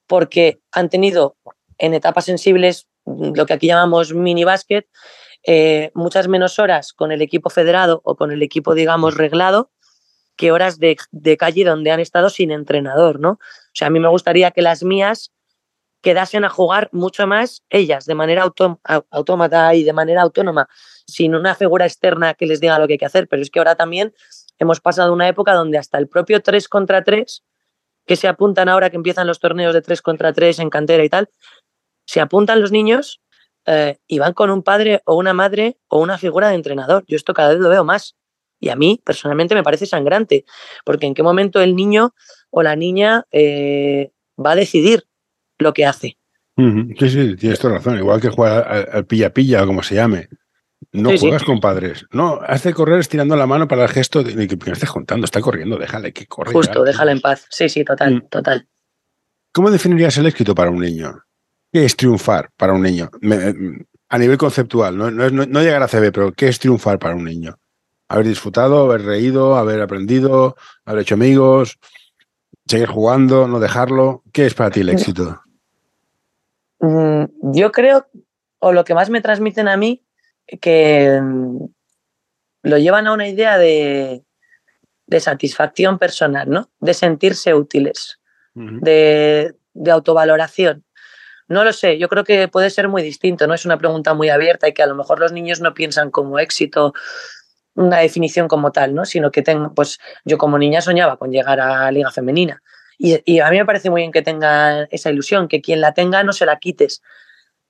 [0.08, 1.38] porque han tenido
[1.78, 4.88] en etapas sensibles lo que aquí llamamos mini básquet,
[5.46, 9.72] eh, muchas menos horas con el equipo federado o con el equipo, digamos, reglado,
[10.36, 13.32] que horas de, de calle donde han estado sin entrenador, ¿no?
[13.32, 15.32] O sea, a mí me gustaría que las mías
[16.02, 18.44] quedasen a jugar mucho más ellas, de manera
[19.10, 20.68] autómata y de manera autónoma,
[21.06, 23.28] sin una figura externa que les diga lo que hay que hacer.
[23.28, 24.14] Pero es que ahora también
[24.58, 27.44] hemos pasado una época donde hasta el propio 3 contra 3,
[28.06, 31.10] que se apuntan ahora que empiezan los torneos de 3 contra 3 en cantera y
[31.10, 31.30] tal,
[32.06, 33.22] se apuntan los niños
[33.66, 37.04] eh, y van con un padre o una madre o una figura de entrenador.
[37.08, 38.16] Yo esto cada vez lo veo más.
[38.62, 40.44] Y a mí personalmente me parece sangrante,
[40.84, 42.14] porque en qué momento el niño
[42.50, 45.09] o la niña eh, va a decidir
[45.60, 46.18] lo que hace.
[46.58, 47.98] Sí, sí, tienes toda razón.
[47.98, 50.28] Igual que jugar al pilla-pilla o como se llame.
[50.92, 52.06] No juegas con padres.
[52.12, 55.26] No, hace correr estirando la mano para el gesto de que me estés contando.
[55.26, 56.52] Está corriendo, déjale que corra.
[56.52, 57.46] Justo, déjale en paz.
[57.50, 58.28] Sí, sí, total, mm.
[58.30, 58.68] total.
[59.54, 61.24] ¿Cómo definirías el éxito para un niño?
[61.72, 63.10] ¿Qué es triunfar para un niño?
[64.12, 67.60] a nivel conceptual, no, no, llegar a CB, pero ¿qué es triunfar para un niño?
[68.08, 71.78] Haber disfrutado, haber reído, haber aprendido, haber hecho amigos,
[72.66, 74.24] seguir jugando, no dejarlo.
[74.34, 75.42] ¿Qué es para ti el éxito?
[76.80, 78.08] Mm, yo creo,
[78.60, 80.06] o lo que más me transmiten a mí,
[80.62, 81.66] que mm,
[82.64, 84.24] lo llevan a una idea de,
[85.20, 86.70] satisfacción personal, ¿no?
[86.80, 88.20] De sentirse útiles,
[88.54, 89.56] de,
[89.92, 90.86] autovaloración.
[91.48, 93.56] No lo sé, yo creo que puede ser muy distinto, ¿no?
[93.56, 96.38] Es una pregunta muy abierta y que a lo mejor los niños no piensan como
[96.38, 96.94] éxito
[97.74, 99.06] una definición como tal, ¿no?
[99.06, 102.62] Sino que tengo, pues yo como niña soñaba con llegar a Liga Femenina.
[103.02, 106.22] Y, a mí me parece muy bien que tenga esa ilusión, que quien la tenga
[106.24, 107.02] no se la quites.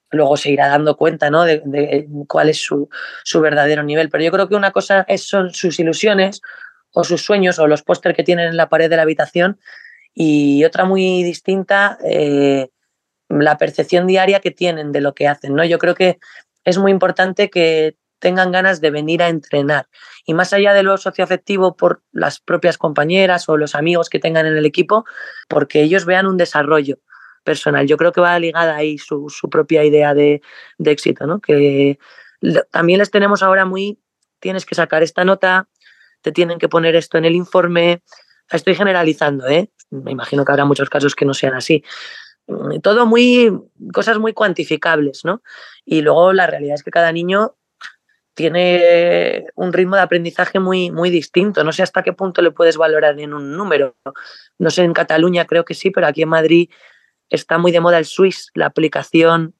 [0.09, 1.43] Luego se irá dando cuenta ¿no?
[1.43, 2.89] de, cuál es su,
[3.23, 4.09] su, verdadero nivel.
[4.09, 6.41] Pero yo creo que una cosa es, son sus ilusiones
[6.93, 9.59] o sus sueños o los póster que tienen en la pared de la habitación
[10.15, 12.69] y otra muy distinta, eh,
[13.29, 15.53] la percepción diaria que tienen de lo que hacen.
[15.53, 15.63] ¿no?
[15.63, 16.17] Yo creo que
[16.65, 19.87] es muy importante que tengan ganas de venir a entrenar.
[20.25, 24.45] Y más allá de lo socioafectivo por las propias compañeras o los amigos que tengan
[24.45, 25.05] en el equipo,
[25.47, 26.99] porque ellos vean un desarrollo
[27.43, 27.87] personal.
[27.87, 30.41] Yo creo que va ligada ahí su, propia idea de,
[30.77, 31.39] éxito, ¿no?
[31.39, 31.97] Que
[32.71, 33.99] también les tenemos ahora muy,
[34.39, 35.67] tienes que sacar esta nota,
[36.21, 38.03] te tienen que poner esto en el informe.
[38.51, 39.71] Estoy generalizando, ¿eh?
[39.89, 41.83] Me imagino que habrá muchos casos que no sean así.
[42.81, 43.51] Todo muy,
[43.93, 45.41] cosas muy cuantificables, ¿no?
[45.85, 47.55] Y luego la realidad es que cada niño
[48.39, 51.61] tiene un ritmo de aprendizaje muy, muy distinto.
[51.65, 53.97] No sé hasta qué punto le puedes valorar en un número.
[54.57, 56.69] No sé, en Cataluña creo que sí, pero aquí en Madrid
[57.29, 59.55] está muy de moda el Swiss, la aplicación.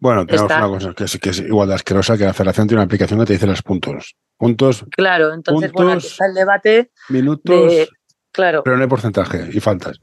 [0.00, 3.20] Bueno, tenemos una cosa que es, igual de asquerosa, que la federación tiene una aplicación
[3.20, 4.16] que te dice los puntos.
[4.36, 4.84] Puntos.
[4.90, 6.90] Claro, entonces, bueno, aquí está el debate.
[7.10, 7.88] Minutos.
[8.32, 8.64] claro.
[8.64, 10.00] Pero no hay porcentaje y faltas.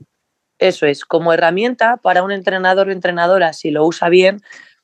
[0.58, 4.42] Eso es, como herramienta para un entrenador o entrenadora, si lo usa bien,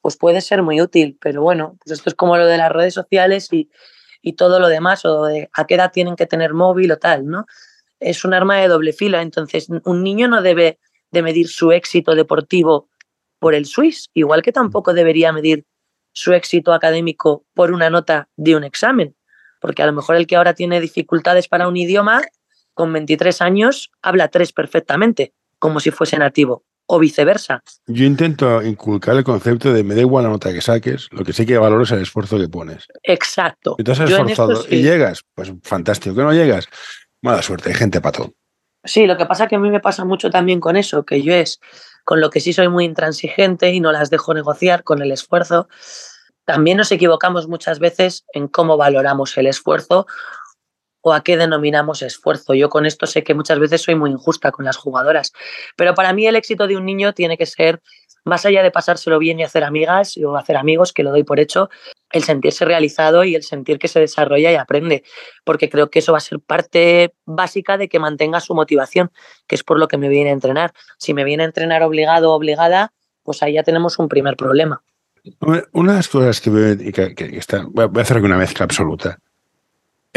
[0.08, 1.18] pues puede ser muy útil.
[1.20, 3.70] Pero bueno, pues esto es como lo de las redes sociales y,
[4.38, 7.46] todo lo demás, o de a qué edad tienen que tener móvil o tal, ¿no?
[8.00, 9.22] Es un arma de doble fila.
[9.22, 10.80] Entonces, un niño no debe
[11.12, 12.90] de medir su éxito deportivo
[13.40, 15.66] por el Swiss, igual que tampoco debería medir
[16.14, 19.14] su éxito académico por una nota de un examen,
[19.60, 22.22] porque a lo mejor el que ahora tiene dificultades para un idioma,
[22.74, 27.62] con 23 años, habla tres perfectamente, como si fuese nativo o viceversa.
[27.86, 31.34] Yo intento inculcar el concepto de me da igual la nota que saques, lo que
[31.34, 32.88] sí que valoro es el esfuerzo que pones.
[33.04, 33.76] Exacto.
[33.78, 36.16] Entonces has esforzado y llegas, pues fantástico.
[36.16, 36.68] Que no llegas,
[37.22, 38.34] mala suerte, hay gente pato.
[38.84, 41.22] Sí, lo que pasa es que a mí me pasa mucho también con eso, que
[41.22, 41.60] yo es
[42.06, 45.68] con lo que sí soy muy intransigente y no las dejo negociar con el esfuerzo.
[46.46, 50.08] También nos equivocamos muchas veces en cómo valoramos el esfuerzo
[51.14, 52.54] a qué denominamos esfuerzo.
[52.54, 55.34] Yo con esto sé que muchas veces soy muy injusta con las jugadoras,
[55.76, 57.82] pero para mí el éxito de un niño tiene que ser,
[58.24, 61.40] más allá de pasárselo bien y hacer amigas o hacer amigos, que lo doy por
[61.40, 61.70] hecho,
[62.12, 65.04] el sentirse realizado y el sentir que se desarrolla y aprende,
[65.44, 69.12] porque creo que eso va a ser parte básica de que mantenga su motivación,
[69.48, 70.74] que es por lo que me viene a entrenar.
[70.98, 72.94] Si me viene a entrenar obligado o obligada,
[73.24, 74.84] pues ahí ya tenemos un primer problema.
[75.74, 79.20] Una de las cosas que, que, que está, voy a hacer una mezcla absoluta.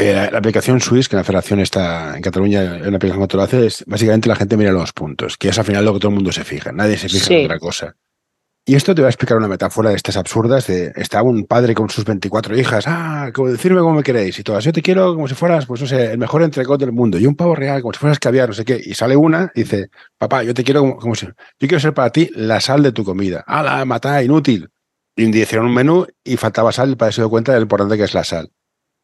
[0.00, 3.42] Eh, la, aplicación Swiss, que la federación está en Cataluña, en la aplicación que lo
[3.42, 6.08] hace, es básicamente la gente mira los puntos, que es al final lo que todo
[6.08, 6.72] el mundo se fija.
[6.72, 7.94] Nadie se fija en otra cosa.
[8.64, 11.74] Y esto te va a explicar una metáfora de estas absurdas de estaba un padre
[11.74, 15.14] con sus 24 hijas, ah, como decirme cómo me queréis y todas, yo te quiero
[15.14, 17.82] como si fueras, pues no sé, el mejor entrecot del mundo y un pavo real
[17.82, 20.64] como si fueras caviar, no sé qué, y sale una y dice, papá, yo te
[20.64, 23.84] quiero como, si, yo quiero ser para ti la sal de tu comida, ah, la
[23.84, 24.70] mata, inútil.
[25.16, 27.58] Y un día hicieron un menú y faltaba sal y para eso dio cuenta de
[27.58, 28.50] lo importante que es la sal.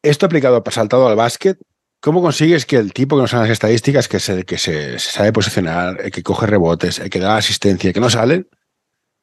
[0.07, 1.59] Esto aplicado, saltado al básquet,
[1.99, 5.33] ¿cómo consigues que el tipo que no sabe las estadísticas, que, se, que se, sabe
[5.33, 8.47] posicionar, el que coge rebotes, el que da asistencia, que no salen,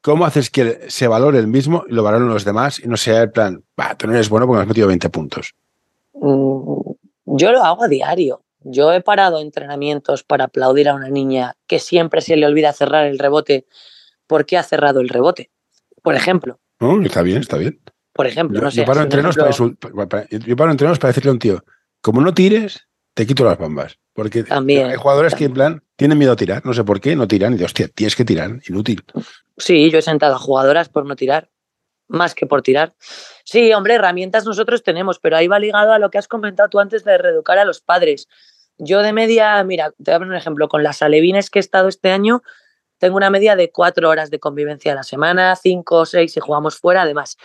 [0.01, 3.23] ¿cómo haces que se valore el mismo y lo valoren los demás y no sea
[3.23, 5.55] el plan, va, tú no eres bueno porque me has metido 20 puntos?
[6.13, 6.81] Mm,
[7.25, 8.43] yo lo hago a diario.
[8.59, 13.07] Yo he parado entrenamientos para aplaudir a una niña que siempre se le olvida cerrar
[13.07, 13.65] el rebote
[14.27, 15.49] por qué ha cerrado el rebote,
[16.03, 16.59] por ejemplo.
[16.79, 17.79] No, está bien, está bien.
[18.15, 18.77] Por ejemplo, no sé.
[18.77, 19.51] Yo paro, entrenos para,
[20.29, 21.65] yo paro entrenos para decirle a un tío,
[21.99, 23.99] como no tires, te quito las bambas.
[24.13, 24.87] Porque También.
[24.87, 27.53] hay jugadores que en plan tienen miedo a tirar, no sé por qué, no tiran
[27.53, 29.03] y de hostia, tienes que tirar, inútil.
[29.57, 31.49] Sí, yo he sentado a jugadoras por no tirar,
[32.07, 32.95] más que por tirar.
[33.43, 36.79] Sí, hombre, herramientas nosotros tenemos, pero ahí va ligado a lo que has comentado tú
[36.79, 38.29] antes de reeducar a los padres.
[38.77, 41.61] Yo de media, mira, te voy a poner un ejemplo, con las alevines que he
[41.61, 42.41] estado este año,
[42.97, 46.39] tengo una media de cuatro horas de convivencia a la semana, cinco o seis si
[46.39, 47.35] jugamos fuera, además.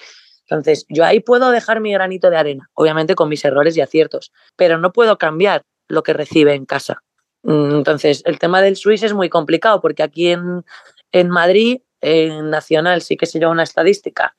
[0.50, 4.32] Entonces, yo ahí puedo dejar mi granito de arena, obviamente con mis errores y aciertos,
[4.56, 7.02] pero no puedo cambiar lo que recibe en casa.
[7.42, 10.64] Mm, entonces, el tema del Swiss es muy complicado porque aquí en,
[11.12, 14.34] en Madrid, en Nacional, sí que se lleva una estadística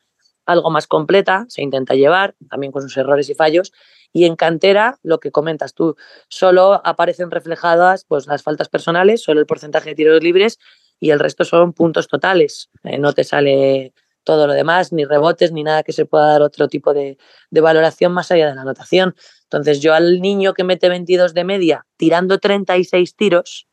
[0.46, 3.72] algo más completa, se intenta llevar, también con sus errores y fallos,
[4.12, 5.96] y en cantera, lo que comentas tú,
[6.28, 10.60] solo aparecen reflejadas pues, las faltas personales, solo el porcentaje de tiros libres
[11.00, 12.70] y el resto son puntos totales.
[12.84, 13.94] Eh, no te sale
[14.24, 17.18] todo lo demás, ni rebotes, ni nada que se pueda dar otro tipo de,
[17.50, 19.16] de, valoración más allá de la anotación.
[19.44, 23.68] Entonces, yo al niño que mete 22 de media tirando 36 tiros,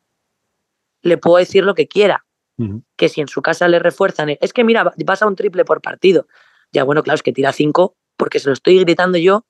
[1.02, 2.24] le puedo decir lo que quiera.
[2.56, 2.82] Uh -huh.
[2.96, 5.80] Que si en su casa le refuerzan, es que mira, vas a un triple por
[5.80, 6.26] partido.
[6.72, 9.46] Ya, bueno, claro, es que tira 5 porque se lo estoy gritando yo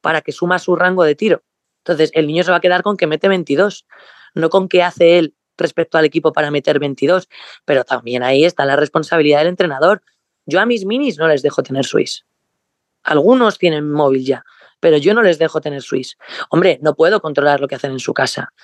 [0.00, 1.42] para que suma su rango de tiro.
[1.78, 3.86] Entonces, el niño se va a quedar con que mete 22,
[4.34, 7.28] no con qué hace él respecto al equipo para meter 22.
[7.64, 10.02] Pero también ahí está la responsabilidad del entrenador.
[10.48, 12.24] Yo a mis minis no les dejo tener Swiss.
[13.02, 14.44] Algunos tienen móvil ya,
[14.80, 16.16] pero yo no les dejo tener Swiss.
[16.48, 18.54] Hombre, no puedo controlar lo que hacen en su casa,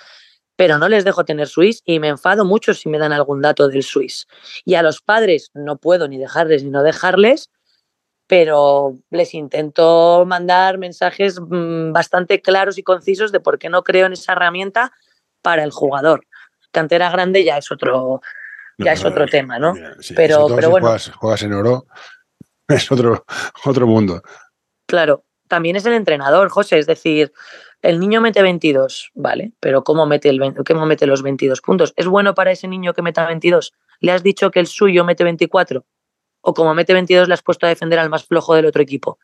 [0.56, 3.68] pero no les dejo tener Swiss y me enfado mucho si me dan algún dato
[3.68, 4.26] del Swiss.
[4.64, 7.50] Y a los padres no puedo ni dejarles ni no dejarles,
[8.26, 14.14] pero les intento mandar mensajes bastante claros y concisos de por qué no creo en
[14.14, 14.90] esa herramienta
[15.42, 16.26] para el jugador.
[16.70, 18.22] Cantera grande ya es otro,
[18.78, 19.74] ya no, es otro no, tema, ¿no?
[20.00, 20.86] Sí, pero, pero si bueno.
[20.86, 21.86] Juegas, juegas, en oro,
[22.68, 23.24] es otro,
[23.64, 24.22] otro mundo.
[24.86, 27.32] Claro, también es el entrenador, José, es decir,
[27.82, 31.92] el niño mete 22, vale, pero ¿cómo mete, el, ¿cómo mete los 22 puntos?
[31.96, 33.72] ¿Es bueno para ese niño que meta 22?
[34.00, 35.84] ¿Le has dicho que el suyo mete 24?
[36.44, 39.18] o como mete 22 le has puesto a defender al más flojo del otro equipo.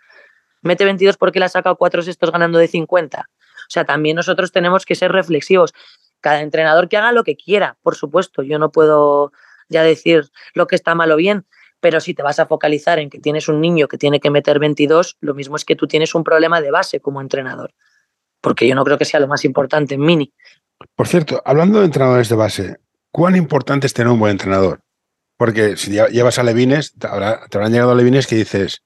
[0.62, 3.20] Mete 22 porque le ha sacado cuatro sextos ganando de 50.
[3.20, 5.72] O sea, también nosotros tenemos que ser reflexivos.
[6.20, 8.42] Cada entrenador que haga lo que quiera, por supuesto.
[8.42, 9.33] Yo no puedo
[9.68, 11.46] ya decir lo que está mal o bien,
[11.80, 14.59] pero si te vas a focalizar en que tienes un niño que tiene que meter
[14.59, 17.72] 22, lo mismo es que tú tienes un problema de base como entrenador.
[18.40, 20.33] Porque yo no creo que sea lo más importante en mini.
[20.94, 22.76] Por cierto, hablando de entrenadores de base,
[23.11, 24.80] ¿cuán importante es tener un buen entrenador?
[25.37, 28.83] Porque si llevas a Levines, te, te habrán llegado a Levines que dices,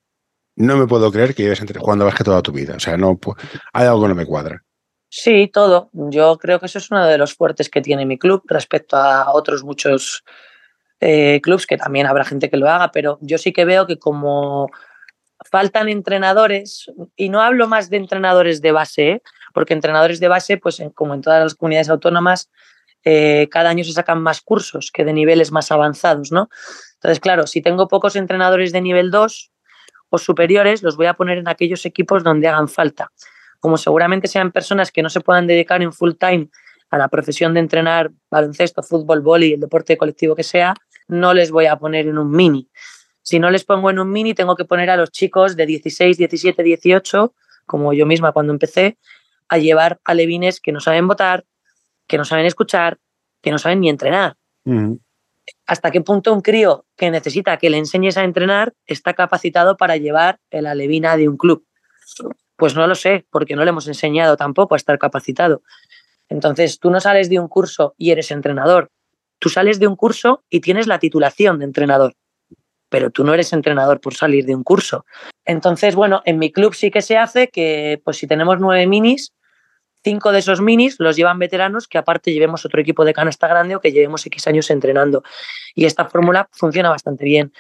[0.56, 2.76] no me puedo creer que lleves jugando a básquet toda tu vida.
[2.76, 3.18] O sea, no
[3.72, 4.62] hay algo que no me cuadra.
[5.16, 5.90] Sí, todo.
[5.92, 9.32] Yo creo que eso es uno de los fuertes que tiene mi club respecto a
[9.32, 10.24] otros muchos
[10.98, 13.96] eh, clubs, que también habrá gente que lo haga, pero yo sí que veo que
[13.96, 14.70] como
[15.48, 19.22] faltan entrenadores, y no hablo más de entrenadores de base, ¿eh?
[19.52, 22.50] porque entrenadores de base, pues como en todas las comunidades autónomas,
[23.04, 26.48] eh, cada año se sacan más cursos que de niveles más avanzados, ¿no?
[26.94, 29.52] Entonces, claro, si tengo pocos entrenadores de nivel 2
[30.10, 33.12] o superiores, los voy a poner en aquellos equipos donde hagan falta.
[33.64, 36.50] Como seguramente sean personas que no se puedan dedicar en full time
[36.90, 40.74] a la profesión de entrenar baloncesto, fútbol, boli, el deporte colectivo que sea,
[41.08, 42.68] no les voy a poner en un mini.
[43.22, 46.18] Si no les pongo en un mini, tengo que poner a los chicos de 16,
[46.18, 48.98] 17, 18, como yo misma cuando empecé,
[49.48, 51.46] a llevar alevines que no saben votar,
[52.06, 52.98] que no saben escuchar,
[53.40, 54.36] que no saben ni entrenar.
[54.66, 55.00] Uh -huh.
[55.66, 59.96] ¿Hasta qué punto un crío que necesita que le enseñes a entrenar está capacitado para
[59.96, 61.64] llevar el alevina de un club?
[62.56, 65.62] Pues no lo sé, porque no le hemos enseñado tampoco a estar capacitado.
[66.28, 68.90] Entonces, tú no sales de un curso y eres entrenador.
[69.38, 72.14] Tú sales de un curso y tienes la titulación de entrenador,
[72.88, 75.04] pero tú no eres entrenador por salir de un curso.
[75.44, 79.34] Entonces, bueno, en mi club sí que se hace que, pues si tenemos nueve minis,
[80.02, 83.74] cinco de esos minis los llevan veteranos que aparte llevemos otro equipo de canasta grande
[83.74, 85.22] o que llevemos X años entrenando.
[85.74, 87.52] Y esta fórmula funciona bastante bien.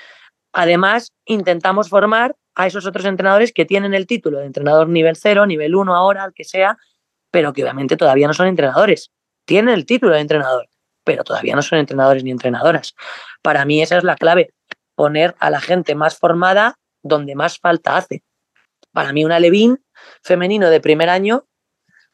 [0.52, 5.46] Además, intentamos formar a esos otros entrenadores que tienen el título de entrenador nivel 0,
[5.46, 6.78] nivel 1 ahora, el que sea,
[7.30, 9.10] pero que obviamente todavía no son entrenadores.
[9.44, 10.68] Tienen el título de entrenador,
[11.04, 12.94] pero todavía no son entrenadores ni entrenadoras.
[13.42, 14.54] Para mí esa es la clave,
[14.94, 18.22] poner a la gente más formada donde más falta hace.
[18.92, 19.84] Para mí un alevín
[20.22, 21.46] femenino de primer año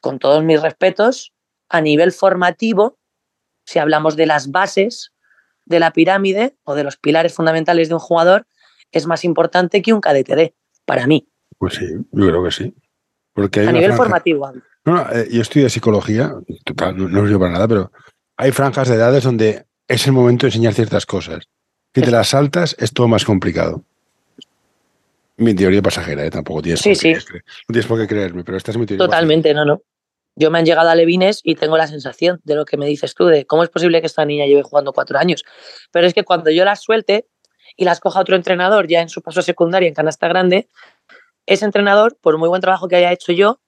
[0.00, 1.32] con todos mis respetos,
[1.68, 2.98] a nivel formativo,
[3.64, 5.12] si hablamos de las bases
[5.66, 8.46] de la pirámide o de los pilares fundamentales de un jugador,
[8.92, 10.52] es más importante que un KDTD,
[10.84, 11.28] para mí.
[11.58, 12.74] Pues sí, yo creo que sí.
[13.32, 13.96] Porque a nivel franja...
[13.96, 14.52] formativo.
[14.84, 17.92] No, no, eh, yo estudio psicología, total, no, no sirve para nada, pero
[18.36, 21.48] hay franjas de edades donde es el momento de enseñar ciertas cosas.
[21.92, 23.84] que te las saltas es todo más complicado.
[25.36, 26.30] Mi teoría pasajera, ¿eh?
[26.30, 27.12] tampoco tienes, sí, por sí.
[27.12, 29.04] No tienes por qué creerme, pero esta es mi teoría.
[29.04, 29.82] Totalmente, no, no.
[30.36, 33.14] Yo me han llegado a Levines y tengo la sensación de lo que me dices
[33.14, 35.44] tú, de cómo es posible que esta niña lleve jugando cuatro años.
[35.90, 37.26] Pero es que cuando yo las suelte
[37.80, 40.68] y las coja otro entrenador ya en su paso secundario en canasta grande,
[41.46, 43.58] ese entrenador, por muy buen trabajo que haya hecho yo,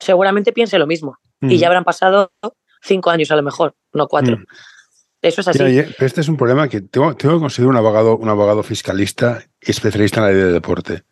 [0.00, 1.18] seguramente piense lo mismo.
[1.40, 1.50] Mm.
[1.50, 2.32] Y ya habrán pasado
[2.80, 4.38] cinco años a lo mejor, no cuatro.
[4.38, 4.44] Mm.
[5.20, 5.58] Eso es así.
[5.58, 9.44] pero este es un problema que tengo, tengo que conseguir un abogado, un abogado fiscalista
[9.60, 11.02] y especialista en la ley de deporte.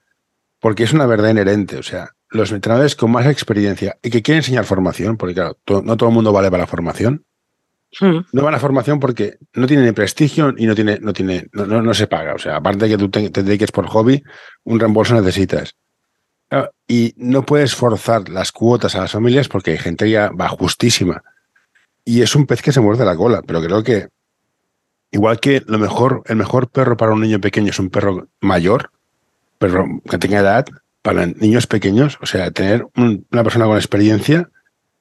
[0.59, 1.77] Porque es una verdad inherente.
[1.77, 5.97] O sea, los entrenadores con más experiencia y que quieren enseñar formación, porque claro, no
[5.99, 7.27] todo el mundo vale para la formación.
[8.01, 8.19] Hmm.
[8.33, 11.67] No van a formación porque no tiene ni prestigio y no tiene, no tiene, no,
[11.67, 12.35] no, se paga.
[12.35, 14.23] O sea, aparte de que tú te, te, dediques por hobby,
[14.65, 15.77] un reembolso necesitas.
[16.87, 21.23] Y no puedes forzar las cuotas a las familias porque hay gente ya va justísima.
[22.05, 24.09] Y es un pez que se muerde la cola, pero creo que
[25.11, 28.91] igual que lo mejor, el mejor perro para un niño pequeño es un perro mayor,
[29.59, 30.67] perro que tenga edad,
[31.03, 34.51] para niños pequeños, o sea, tener una persona con experiencia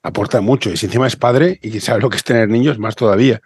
[0.06, 0.70] aporta mucho.
[0.70, 3.42] Y si encima es padre y sabe lo que es tener niños, más todavía.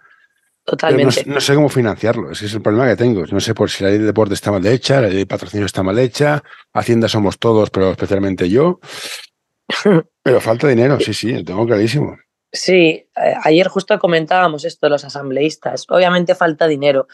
[0.64, 1.24] Totalmente.
[1.24, 3.24] No, sé cómo financiarlo, ese es el problema que tengo.
[3.26, 5.66] No sé por si la ley de deporte está mal hecha, la ley de patrocinio
[5.66, 6.42] está mal hecha,
[6.74, 8.78] Hacienda somos todos, pero especialmente yo.
[10.22, 12.18] Pero falta dinero, sí, sí, lo tengo clarísimo.
[12.52, 15.86] Sí, ayer justo comentábamos esto de los asambleístas.
[15.88, 17.06] Obviamente falta dinero,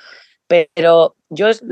[0.49, 1.63] pero yo es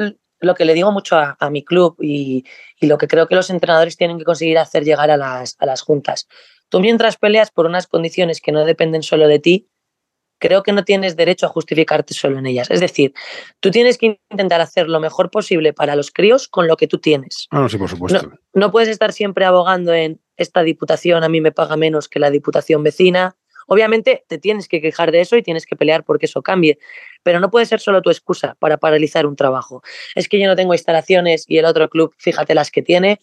[0.40, 2.44] lo que le digo mucho a, mi club y,
[2.82, 5.80] lo que creo que los entrenadores tienen que conseguir hacer llegar a las, a las
[5.80, 6.28] juntas.
[6.74, 9.68] Tú mientras peleas por unas condiciones que no dependen solo de ti,
[10.40, 12.68] creo que no tienes derecho a justificarte solo en ellas.
[12.68, 13.14] Es decir,
[13.60, 16.98] tú tienes que intentar hacer lo mejor posible para los críos con lo que tú
[16.98, 17.46] tienes.
[17.52, 18.26] Ah, sí, por supuesto.
[18.26, 22.18] No, no, puedes estar siempre abogando en esta diputación a mí me paga menos que
[22.18, 26.26] la diputación vecina, Obviamente te tienes que quejar de eso y tienes que pelear porque
[26.26, 26.78] eso cambie,
[27.22, 29.82] pero no puede ser solo tu excusa para paralizar un trabajo.
[30.14, 33.20] Es que yo no tengo instalaciones y el otro club, fíjate las que tiene.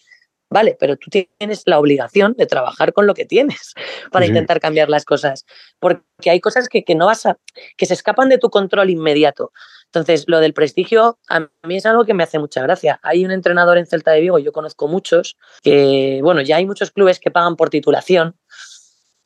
[0.51, 3.73] Vale, pero tú tienes la obligación de trabajar con lo que tienes
[4.11, 5.45] para intentar cambiar las cosas,
[5.79, 7.37] porque hay cosas que, que no vas a,
[7.77, 9.53] que se escapan de tu control inmediato.
[9.85, 12.99] Entonces, lo del prestigio a mí es algo que me hace mucha gracia.
[13.01, 16.91] Hay un entrenador en Celta de Vigo, yo conozco muchos, que, bueno, ya hay muchos
[16.91, 18.35] clubes que pagan por titulación,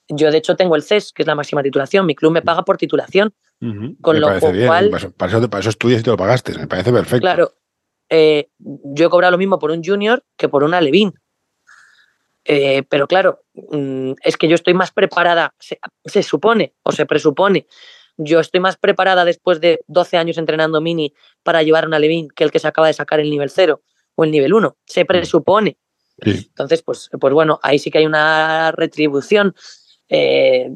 [0.08, 2.06] yo, de hecho, tengo el CES, que es la máxima titulación.
[2.06, 3.34] Mi club me paga por titulación.
[4.02, 4.92] Con lo cual.
[5.18, 6.56] Para eso, para estudias y te lo pagaste.
[6.56, 7.22] Me parece perfecto.
[7.22, 7.54] Claro.
[8.10, 11.14] Eh, yo he cobrado lo mismo por un junior que por una Levin.
[12.46, 17.66] Eh, pero claro, mm, es que yo estoy más preparada, se, supone o se presupone,
[18.18, 22.44] yo estoy más preparada después de 12 años entrenando mini para llevar una Levin que
[22.44, 23.82] el que se acaba de sacar el nivel 0
[24.14, 24.78] o el nivel 1.
[24.86, 25.78] Se presupone.
[26.18, 29.54] Entonces, pues, pues bueno, ahí sí que hay una retribución.
[30.08, 30.70] Eh,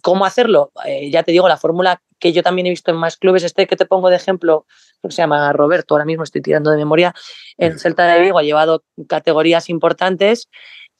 [0.00, 0.72] ¿Cómo hacerlo?
[0.86, 3.66] Eh, ya te digo, la fórmula que yo también he visto en más clubes, este
[3.66, 4.64] que te pongo de ejemplo,
[5.02, 7.12] que se llama Roberto, ahora mismo estoy tirando de memoria,
[7.58, 10.48] en Celta de Vigo ha llevado categorías importantes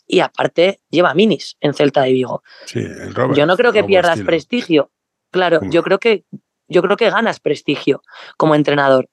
[0.04, 2.42] y aparte lleva minis en Celta de Vigo.
[2.74, 4.90] yo no creo que pierdas prestigio.
[5.30, 6.24] Claro, yo creo que
[6.66, 8.02] yo creo que ganas prestigio
[8.36, 9.08] como entrenador.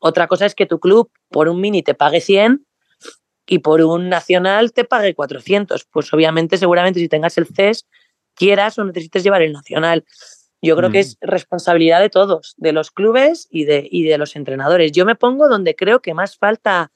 [0.00, 2.66] Otra cosa es que tu club por un mini te pague 100
[3.46, 5.86] y por un nacional te pague 400.
[5.92, 7.86] Pues obviamente, seguramente si tengas el CES,
[8.34, 10.04] quieras o necesites llevar el nacional.
[10.62, 14.36] Yo creo que es responsabilidad de todos, de los clubes y de, y de los
[14.36, 14.92] entrenadores.
[14.92, 16.92] Yo me pongo donde creo que más falta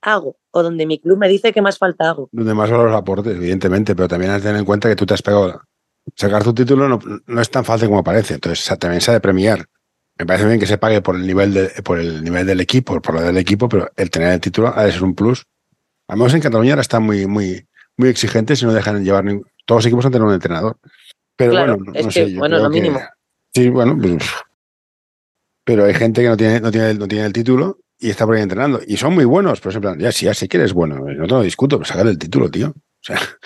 [0.00, 2.28] hago o donde mi club me dice que más falta hago.
[2.30, 5.14] Donde más los aportes, evidentemente, pero también hay que tener en cuenta que tú te
[5.14, 5.62] has pegado.
[6.14, 9.20] Sacar tu título no, no es tan fácil como parece, entonces también se ha de
[9.20, 9.66] premiar.
[10.16, 13.00] Me parece bien que se pague por el nivel, de, por el nivel del equipo,
[13.00, 15.44] por lo del equipo, pero el tener el título ha de ser un plus
[16.08, 19.24] Además, en Cataluña ahora están muy, muy, muy exigentes y no dejan llevar.
[19.66, 20.78] Todos los equipos han tener un entrenador.
[21.38, 22.34] Pero bueno, no, sé.
[22.34, 23.00] bueno, lo mínimo.
[23.54, 24.24] sí, bueno, pues,
[25.62, 28.34] pero hay gente que no tiene, no tiene, no tiene el título y está por
[28.34, 28.80] ahí entrenando.
[28.84, 31.32] Y son muy buenos, por ejemplo, ya si ya sé que eres bueno, no te
[31.34, 32.74] lo discuto, pero sacar el título, tío.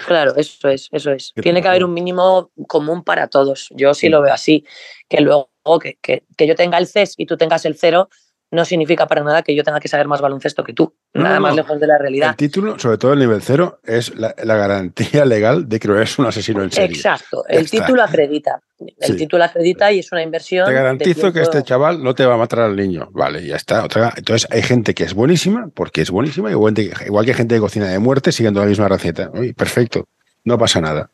[0.07, 1.33] Claro, eso es, eso es.
[1.43, 3.69] Tiene que haber un mínimo común para todos.
[3.77, 4.65] Yo sí, lo veo así.
[5.09, 8.09] Que luego que, que, que, yo tenga el CES y tú tengas el cero,
[8.51, 10.95] no significa para nada que yo tenga que saber más baloncesto que tú.
[11.15, 12.31] Nada más lejos de la realidad.
[12.31, 16.19] El título, sobre todo el nivel cero, es la, garantía legal de que no eres
[16.19, 16.97] un asesino en serie.
[16.97, 18.61] Exacto, el título acredita.
[18.99, 20.67] El título acredita y es una inversión.
[20.67, 23.09] Te garantizo que este chaval no te va a matar al niño.
[23.13, 23.85] Vale, ya está.
[23.85, 27.61] Otra, entonces hay gente que es buenísima, porque es buenísima, igual, igual que gente de
[27.61, 29.31] cocina de muerte siguiendo la misma receta.
[29.57, 30.09] perfecto,
[30.45, 31.11] no pasa nada.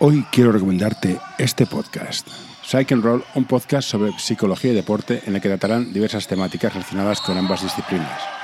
[0.00, 2.28] Hoy quiero recomendarte este podcast.
[2.62, 6.72] Psych and Roll, un podcast sobre psicología y deporte en el que tratarán diversas temáticas
[6.72, 8.43] relacionadas con ambas disciplinas.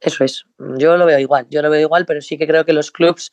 [0.00, 2.72] Eso es, yo lo veo igual, yo lo veo igual, pero sí que creo que
[2.72, 3.32] los clubs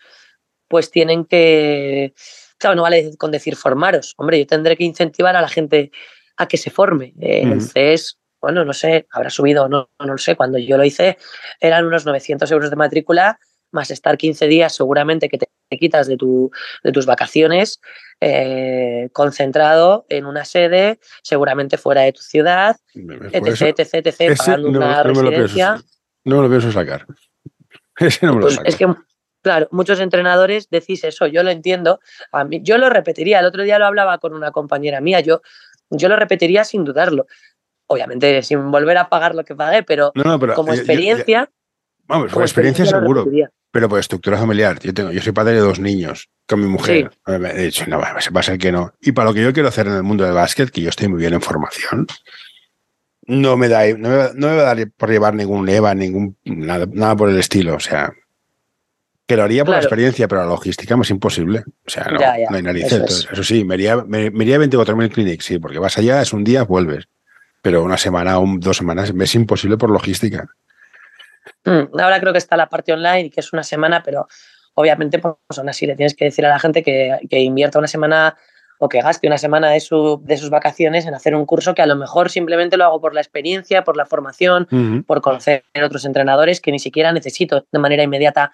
[0.67, 2.13] pues tienen que,
[2.57, 5.91] claro, no vale con decir formaros, hombre, yo tendré que incentivar a la gente
[6.37, 7.13] a que se forme.
[7.19, 10.83] Eh, el CES, bueno, no sé, habrá subido, no, no lo sé, cuando yo lo
[10.83, 11.17] hice
[11.59, 13.39] eran unos 900 euros de matrícula
[13.73, 15.47] más estar 15 días seguramente que te
[15.79, 16.51] quitas de, tu,
[16.83, 17.81] de tus vacaciones,
[18.21, 25.03] eh, concentrado en una sede, seguramente fuera de tu ciudad, etc, etc, etc, pagando una
[25.03, 25.83] residencia.
[26.25, 27.05] No me lo pienso sacar.
[27.97, 28.87] Ese no me lo pues Es que,
[29.41, 31.99] claro, muchos entrenadores decís eso, yo lo entiendo.
[32.31, 35.41] A mí, yo lo repetiría, el otro día lo hablaba con una compañera mía, yo,
[35.89, 37.27] yo lo repetiría sin dudarlo.
[37.87, 40.13] Obviamente sin volver a pagar lo que pagué, pero,
[40.55, 41.51] como experiencia...
[42.05, 43.25] vamos, como experiencia, seguro.
[43.71, 47.11] Pero por estructura familiar, yo tengo, yo soy padre de dos niños con mi mujer.
[47.25, 48.93] He dicho, no, va a ser que no.
[49.01, 51.07] Y para lo que yo quiero hacer en el mundo del básquet, que yo estoy
[51.07, 52.07] muy bien en formación,
[53.27, 57.29] no me da, no me, va a dar por llevar ningún EVA, ningún nada, por
[57.29, 57.75] el estilo.
[57.75, 58.13] O sea,
[59.25, 61.63] que lo haría por la experiencia, pero la logística es imposible.
[61.85, 62.19] O sea, no,
[62.49, 63.27] no hay narices.
[63.31, 66.43] Eso, sí, me iría, me, me iría 24.000 clinics, sí, porque vas allá, es un
[66.43, 67.07] día, vuelves.
[67.61, 70.47] Pero una semana o dos semanas es imposible por logística.
[71.65, 74.27] Mm, ahora creo que está la parte online, que es una semana, pero
[74.73, 78.35] obviamente, pues aún así le tienes que decir a la gente que, invierta una semana
[78.79, 81.81] o que gaste una semana de, su, de sus vacaciones en hacer un curso que
[81.81, 84.67] a lo mejor simplemente lo hago por la experiencia, por la formación,
[85.07, 88.51] por conocer otros entrenadores que ni siquiera necesito de manera inmediata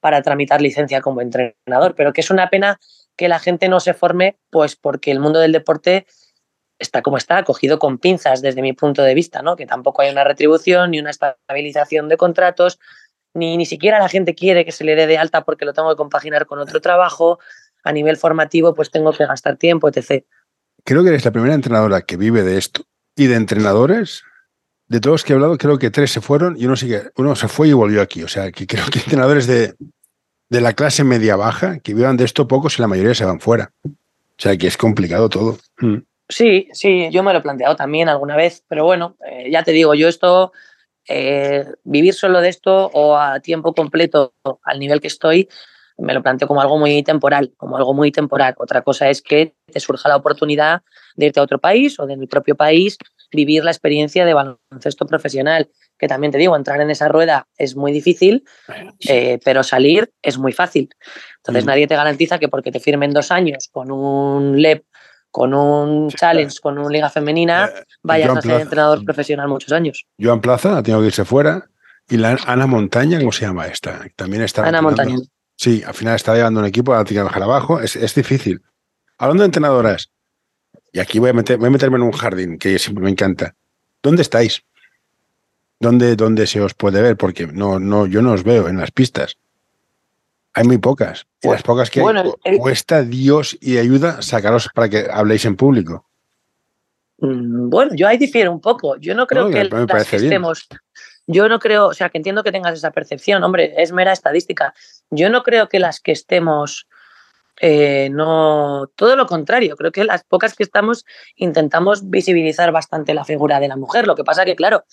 [0.00, 2.80] para tramitar licencia como entrenador, pero que es una pena
[3.16, 6.06] que la gente no se forme, pues porque el mundo del deporte
[6.78, 9.56] está como está, cogido con pinzas desde mi punto de vista, ¿no?
[9.56, 12.78] Que tampoco hay una retribución ni una estabilización de contratos,
[13.34, 15.88] ni ni siquiera la gente quiere que se le dé de alta porque lo tengo
[15.90, 17.38] que compaginar con otro trabajo.
[17.82, 20.24] A nivel formativo, pues tengo que gastar tiempo, etc.
[20.84, 22.84] Creo que eres la primera entrenadora que vive de esto.
[23.16, 24.22] Y de entrenadores,
[24.88, 27.48] de todos que he hablado, creo que tres se fueron y uno sigue, uno se
[27.48, 28.22] fue y volvió aquí.
[28.22, 29.74] O sea, que creo que entrenadores de,
[30.48, 33.40] de la clase media baja que vivan de esto pocos y la mayoría se van
[33.40, 33.72] fuera.
[33.84, 33.90] O
[34.36, 35.58] sea, que es complicado todo.
[35.78, 35.98] Mm.
[36.28, 39.72] Sí, sí, yo me lo he planteado también alguna vez, pero bueno, eh, ya te
[39.72, 40.52] digo, yo esto,
[41.06, 45.48] eh, vivir solo de esto o a tiempo completo al nivel que estoy,
[45.98, 48.54] me lo planteo como algo muy temporal, como algo muy temporal.
[48.58, 50.82] Otra cosa es que te surja la oportunidad
[51.16, 52.98] de irte a otro país o de mi propio país,
[53.30, 57.76] vivir la experiencia de baloncesto profesional, que también te digo, entrar en esa rueda es
[57.76, 58.44] muy difícil,
[59.08, 60.90] eh, pero salir es muy fácil.
[61.38, 61.68] Entonces mm.
[61.68, 64.84] nadie te garantiza que porque te firmen dos años con un LEP
[65.32, 70.06] con un challenge, con una liga femenina, eh, vayas a ser entrenador profesional muchos años.
[70.20, 71.68] Joan Plaza ha tenido que irse fuera.
[72.08, 74.04] Y la Ana Montaña, ¿cómo se llama esta?
[74.14, 74.66] También está.
[74.66, 75.16] Ana Montaña.
[75.62, 77.78] Sí, al final está llevando un equipo, a tirar bajar abajo.
[77.78, 78.60] Es, es, difícil.
[79.16, 80.10] Hablando de entrenadoras,
[80.92, 83.54] y aquí voy a, meter, voy a meterme en un jardín que siempre me encanta.
[84.02, 84.64] ¿Dónde estáis?
[85.78, 87.16] ¿Dónde, ¿Dónde se os puede ver?
[87.16, 89.36] Porque no, no, yo no os veo en las pistas.
[90.52, 91.28] Hay muy pocas.
[91.40, 96.08] Y las pocas que hay, cuesta Dios y ayuda sacaros para que habléis en público.
[97.18, 98.96] Mm, bueno, yo ahí difiero un poco.
[98.96, 100.66] Yo no creo que las que estemos.
[101.26, 104.74] Yo no creo, o sea, que entiendo que tengas esa percepción, hombre, es mera estadística.
[105.10, 106.88] Yo no creo que las que estemos,
[107.60, 111.04] eh, no, todo lo contrario, creo que las pocas que estamos
[111.36, 114.06] intentamos visibilizar bastante la figura de la mujer.
[114.06, 114.84] Lo que pasa que, claro,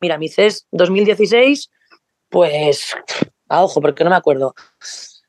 [0.00, 1.70] mira, mi CES 2016,
[2.28, 2.94] pues
[3.48, 4.54] a ojo, porque no me acuerdo,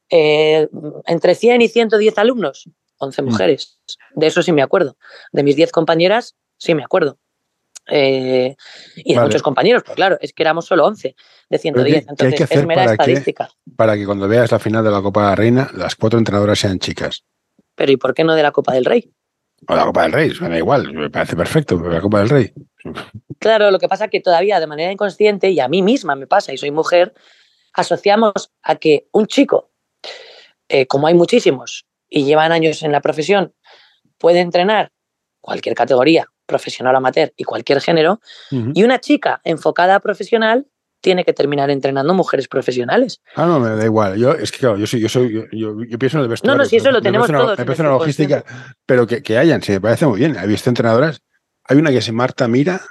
[0.09, 0.69] eh,
[1.05, 3.25] entre 100 y 110 alumnos, 11 mm.
[3.25, 3.79] mujeres.
[4.15, 4.95] De eso sí me acuerdo.
[5.31, 7.17] De mis 10 compañeras, sí me acuerdo.
[7.87, 8.55] Eh,
[8.95, 11.15] y de muchos compañeros, pues claro, es que éramos solo 11
[11.49, 12.05] de 110.
[12.09, 13.49] Entonces, es mera estadística.
[13.75, 16.59] para que cuando veas la final de la Copa de la Reina, las cuatro entrenadoras
[16.59, 17.23] sean chicas.
[17.75, 19.11] Pero ¿y por qué no de la Copa del Rey?
[19.67, 22.53] O la Copa del Rey, suena igual, me parece perfecto, la Copa del Rey.
[23.39, 26.27] Claro, lo que pasa es que todavía de manera inconsciente, y a mí misma me
[26.27, 27.13] pasa, y soy mujer,
[27.73, 29.71] asociamos a que un chico,
[30.67, 33.53] eh, como hay muchísimos y llevan años en la profesión,
[34.17, 34.91] puede entrenar
[35.41, 38.19] cualquier categoría, profesional amateur y cualquier género,
[38.51, 40.67] y una chica enfocada a profesional
[41.03, 43.21] tiene que terminar entrenando mujeres profesionales.
[43.35, 44.17] Ah, no, me da igual.
[44.17, 46.57] Yo, es que claro, yo, soy, yo, soy, yo, pienso en el vestuario.
[46.57, 47.59] No, no, si eso lo tenemos todos.
[47.59, 48.43] Me parece una logística,
[48.85, 50.37] pero que, que, hayan, sí, me parece muy bien.
[50.41, 51.21] He visto entrenadoras.
[51.65, 52.81] Hay una que se Marta Mira,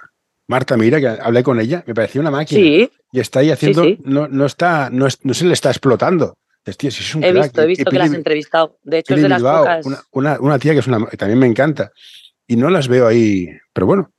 [0.47, 2.61] Marta Mira, que hablé con ella, me parecía una máquina.
[2.61, 2.91] Sí.
[3.13, 6.37] Y está ahí haciendo, No, no, está, no, no, se le está explotando.
[6.67, 8.79] he visto, he visto que la has entrevistado.
[8.83, 9.87] De hecho, es de las pocas.
[10.13, 11.93] Una, una, tía que es una, también me encanta.
[12.53, 14.13] Y no las veo ahí, pero bueno,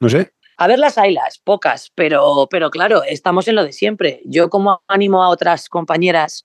[0.00, 0.32] no sé.
[0.56, 4.22] A ver las haylas, pocas, pero, pero claro, estamos en lo de siempre.
[4.24, 6.44] Yo como animo a otras compañeras,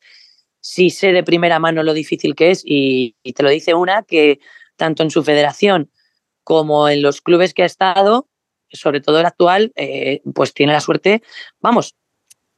[0.59, 4.39] si sé de primera mano lo difícil que es, y, te lo dice una que
[4.75, 5.89] tanto en su federación
[6.43, 8.29] como en los clubes que ha estado,
[8.71, 11.23] sobre todo el actual, eh, pues tiene la suerte,
[11.59, 11.95] vamos,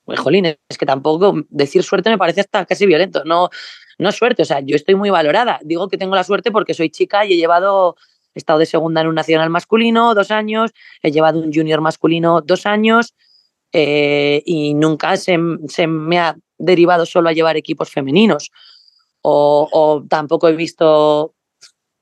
[0.04, 3.50] pues, jolín, es que tampoco decir suerte me parece hasta casi violento, no,
[3.98, 6.74] no es suerte, o sea, yo estoy muy valorada, digo que tengo la suerte porque
[6.74, 7.96] soy chica y he llevado
[8.36, 10.72] He estado de segunda en un nacional masculino dos años,
[11.02, 13.14] he llevado un junior masculino dos años
[13.72, 18.52] eh, y nunca se, me ha derivado solo a llevar equipos femeninos.
[19.22, 21.34] O, tampoco he visto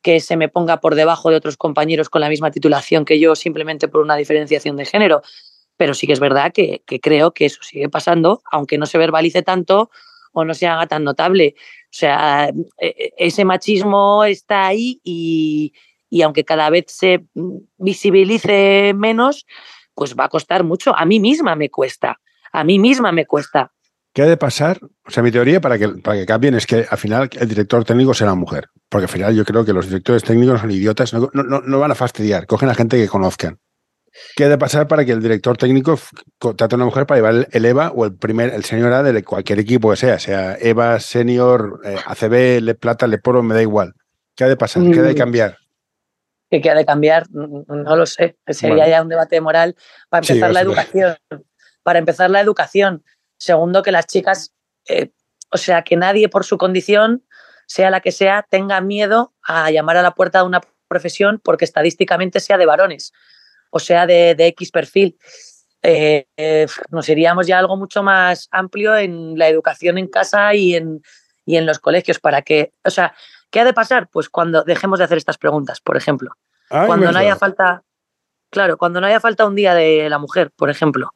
[0.01, 3.35] que se me ponga por debajo de otros compañeros con la misma titulación que yo
[3.35, 5.21] simplemente por una diferenciación de género.
[5.77, 8.97] Pero sí que es verdad que, que creo que eso sigue pasando, aunque no se
[8.97, 9.91] verbalice tanto
[10.33, 11.55] o no se haga tan notable.
[11.57, 15.73] O sea, e, e, ese machismo está ahí y,
[16.11, 17.25] y aunque cada vez se
[17.77, 19.47] visibilice menos,
[19.95, 20.95] pues va a costar mucho.
[20.95, 22.19] A mí misma me cuesta,
[22.51, 23.71] a mí misma me cuesta.
[24.13, 24.77] ¿Qué ha de pasar?
[25.07, 27.85] O sea, mi teoría para que, para que cambien es que al final el director
[27.85, 28.67] técnico será mujer.
[28.89, 31.95] Porque al final yo creo que los directores técnicos son idiotas, no, no, van a
[31.95, 33.57] fastidiar, cogen a gente que conozcan.
[34.35, 35.97] ¿Qué ha de pasar para que el director técnico
[36.37, 39.23] trate a una mujer para llevar el, EVA o el primer, el senior A de
[39.23, 43.61] cualquier equipo que sea, sea EVA, senior, eh, ACB, Le Plata, Le Poro, me da
[43.61, 43.93] igual.
[44.35, 44.83] ¿Qué ha de pasar?
[44.83, 45.17] ¿Qué ha de mm.
[45.17, 45.60] cambiar?
[46.59, 48.37] Que ha de cambiar, no lo sé.
[48.47, 49.75] Sería ya un debate moral
[50.09, 51.17] para empezar la educación.
[51.83, 53.03] Para empezar la educación.
[53.37, 54.53] Segundo, que las chicas,
[54.87, 55.11] eh,
[55.49, 57.23] o sea, que nadie por su condición,
[57.67, 61.63] sea la que sea, tenga miedo a llamar a la puerta de una profesión porque
[61.63, 63.13] estadísticamente sea de varones
[63.71, 65.17] o sea de, X perfil.
[65.81, 70.75] Eh, eh, nos iríamos ya algo mucho más amplio en la educación en casa y
[70.75, 71.01] en,
[71.43, 73.15] y en los colegios para que, o sea,
[73.51, 74.07] ¿Qué ha de pasar?
[74.09, 76.31] Pues cuando dejemos de hacer estas preguntas, por ejemplo.
[76.69, 77.83] cuando no haya falta,
[78.49, 81.11] claro, cuando no haya falta un día de la mujer, por ejemplo.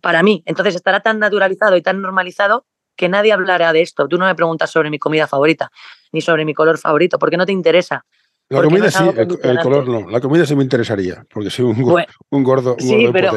[0.00, 4.08] Para mí, entonces estará tan naturalizado y tan normalizado que nadie hablará de esto.
[4.08, 5.70] Tú no me preguntas sobre mi comida favorita,
[6.12, 8.04] ni sobre mi color favorito, porque no te interesa.
[8.48, 10.10] La comida sí, el, color no.
[10.10, 13.32] La comida sí me interesaría, porque soy un, gordo, sí, pero,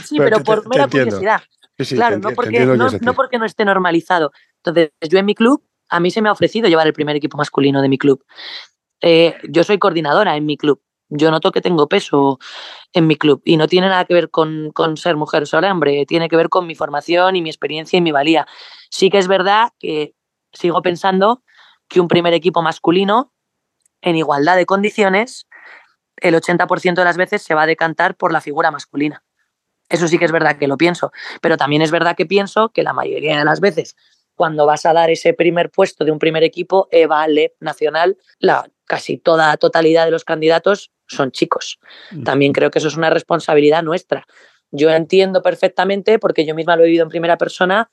[0.00, 1.40] sí, pero, por mera curiosidad.
[1.88, 2.66] claro, no, porque,
[3.00, 4.32] no porque no esté normalizado.
[4.56, 7.36] Entonces, yo en mi club a mí se me ha ofrecido llevar el primer equipo
[7.36, 8.24] masculino de mi club.
[9.02, 10.80] Eh, yo soy coordinadora en mi club.
[11.10, 12.38] Yo noto que tengo peso
[12.94, 16.30] en mi club y no tiene nada que ver con, ser mujer o hombre, tiene
[16.30, 18.46] que ver con mi formación y mi experiencia y mi valía.
[18.88, 20.14] Sí que es verdad que
[20.54, 21.42] sigo pensando
[21.88, 23.34] que un primer equipo masculino,
[24.00, 25.46] en igualdad de condiciones,
[26.16, 29.22] el 80% de las veces se va a decantar por la figura masculina.
[29.90, 31.12] Eso sí que es verdad que lo pienso,
[31.42, 33.94] pero también es verdad que pienso que la mayoría de las veces
[34.34, 38.68] cuando vas a dar ese primer puesto de un primer equipo, EVA, LEP, Nacional, la
[38.86, 41.78] casi toda totalidad de los candidatos son chicos.
[42.24, 44.26] También creo que eso es una responsabilidad nuestra.
[44.70, 47.90] Yo entiendo perfectamente, porque yo misma lo he vivido en primera persona,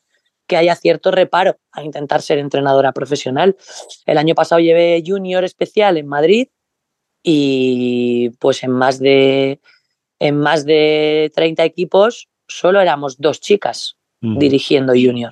[0.48, 3.56] que haya cierto reparo a intentar ser entrenadora profesional.
[4.06, 6.48] El año pasado llevé junior especial en Madrid
[7.22, 9.60] y pues en más de,
[10.20, 15.32] en más de 30 equipos solo éramos dos chicas dirigiendo junior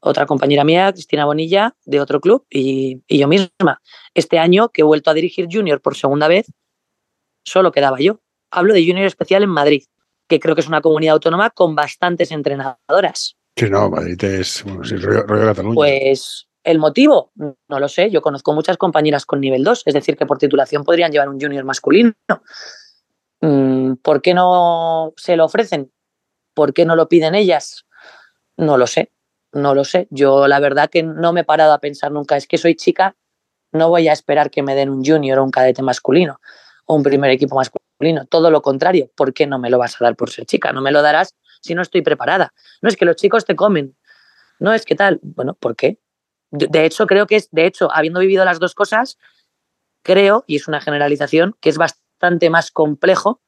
[0.00, 3.80] otra compañera mía, Cristina Bonilla, de otro club, y, yo misma.
[4.14, 6.46] Este año que he vuelto a dirigir Junior por segunda vez,
[7.44, 8.20] solo quedaba yo.
[8.50, 9.84] Hablo de Junior Especial en Madrid,
[10.26, 13.36] que creo que es una comunidad autónoma con bastantes entrenadoras.
[13.56, 14.82] Sí, no, Madrid es bueno,
[15.26, 15.74] rollo, Cataluña.
[15.74, 18.10] Pues el motivo, no lo sé.
[18.10, 21.40] Yo conozco muchas compañeras con nivel 2, es decir, que por titulación podrían llevar un
[21.40, 22.14] Junior masculino.
[23.42, 25.92] Mm, ¿Por qué no se lo ofrecen?
[26.54, 27.86] ¿Por qué no lo piden ellas?
[28.56, 29.12] No lo sé
[29.52, 30.08] no lo sé.
[30.10, 33.16] Yo la verdad que no me he parado a pensar nunca, es que soy chica,
[33.72, 36.40] no voy a esperar que me den un junior o un cadete masculino
[36.86, 38.26] o un primer equipo masculino.
[38.26, 40.72] Todo lo contrario, ¿por qué no me lo vas a dar por ser chica?
[40.72, 42.52] No me lo darás si no estoy preparada.
[42.82, 43.96] No es que los chicos te comen.
[44.58, 45.20] No es que tal.
[45.22, 45.98] Bueno, ¿por qué?
[46.50, 49.18] De hecho, creo que es, de hecho, habiendo vivido las dos cosas,
[50.02, 53.40] creo, y es una generalización, que es bastante más complejo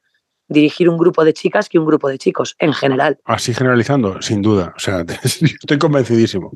[0.52, 3.18] dirigir un grupo de chicas que un grupo de chicos, en general.
[3.24, 4.72] Así generalizando, sin duda.
[4.76, 6.52] O sea, estoy convencidísimo.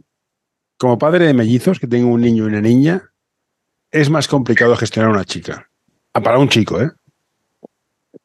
[0.79, 3.11] Como padre de mellizos, que tengo un niño y una niña,
[3.91, 5.69] es más complicado gestionar una chica.
[6.13, 6.91] Ah, para un chico, ¿eh?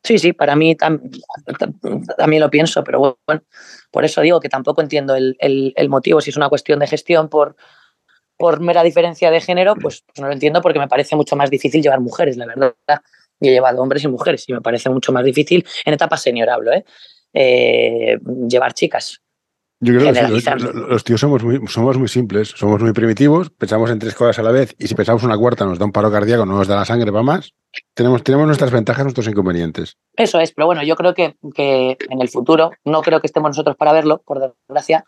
[0.04, 3.44] Sí, sí, para mí también lo pienso, pero bueno,
[3.92, 6.22] por eso digo que tampoco entiendo el, motivo.
[6.22, 7.56] Si es una cuestión de gestión por,
[8.38, 11.50] por mera diferencia de género, pues, pues no lo entiendo porque me parece mucho más
[11.50, 12.74] difícil llevar mujeres, la verdad
[13.42, 16.50] y he llevado hombres y mujeres y me parece mucho más difícil en etapa senior
[16.50, 16.86] hablo, ¿eh?
[17.34, 19.22] Eh, llevar chicas.
[19.84, 23.98] Yo creo que los, tíos somos muy, somos muy simples, somos muy primitivos, pensamos en
[23.98, 26.46] tres cosas a la vez y si pensamos una cuarta nos da un paro cardíaco,
[26.46, 27.56] no nos da la sangre va más.
[27.96, 29.98] Tenemos, tenemos nuestras ventajas, nuestros inconvenientes.
[30.16, 33.50] Eso es, pero bueno, yo creo que, que en el futuro, no creo que estemos
[33.50, 35.04] nosotros para verlo, por desgracia,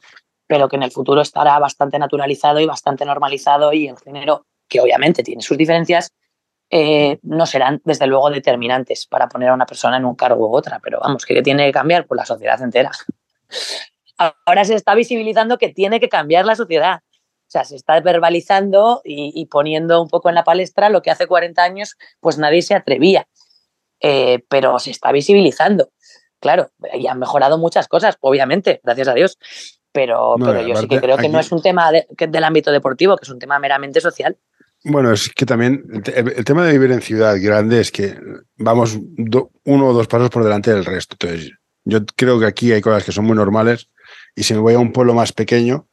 [0.47, 4.81] pero que en el futuro estará bastante naturalizado y bastante normalizado y el género, que
[4.81, 6.13] obviamente tiene sus diferencias,
[6.75, 10.55] eh, no serán desde luego determinantes para poner a una persona en un cargo u
[10.55, 12.89] otra, pero vamos, que tiene que cambiar por la sociedad entera.
[14.17, 17.01] Ahora se está visibilizando que tiene que cambiar la sociedad.
[17.03, 21.27] O sea, se está verbalizando y, poniendo un poco en la palestra lo que hace
[21.27, 23.27] 40 años pues nadie se atrevía.
[23.99, 25.91] Eh, pero se está visibilizando.
[26.39, 29.37] Claro, y han mejorado muchas cosas, obviamente, gracias a Dios.
[29.91, 33.25] Pero, pero yo sí que creo que no es un tema del ámbito deportivo, que
[33.25, 34.39] es un tema meramente social.
[34.83, 38.17] Bueno, es que también el, tema de vivir en ciudad grande es que
[38.57, 38.99] vamos
[39.63, 41.15] uno o dos pasos por delante del resto.
[41.19, 41.53] Entonces,
[41.85, 43.89] yo creo que aquí hay cosas que son muy normales
[44.35, 45.87] y si me voy a un pueblo más pequeño,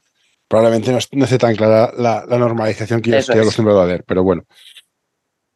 [0.48, 4.02] probablemente no, esté tan clara la, normalización que yo estoy acostumbrado a ver.
[4.04, 4.44] Pero bueno,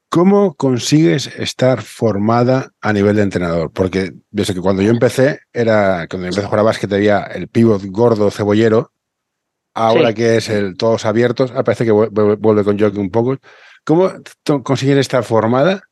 [0.09, 3.73] ¿cómo consigues estar formada a nivel de entrenador?
[3.73, 7.49] Porque desde que cuando yo empecé, era cuando empecé a jugar a básquet había el
[7.49, 8.93] pivot gordo cebollero
[9.75, 13.37] ahora que es el todos abiertos, ah, parece que vuelve con jockey un poco.
[13.85, 14.11] ¿Cómo
[14.63, 15.83] consigues estar formada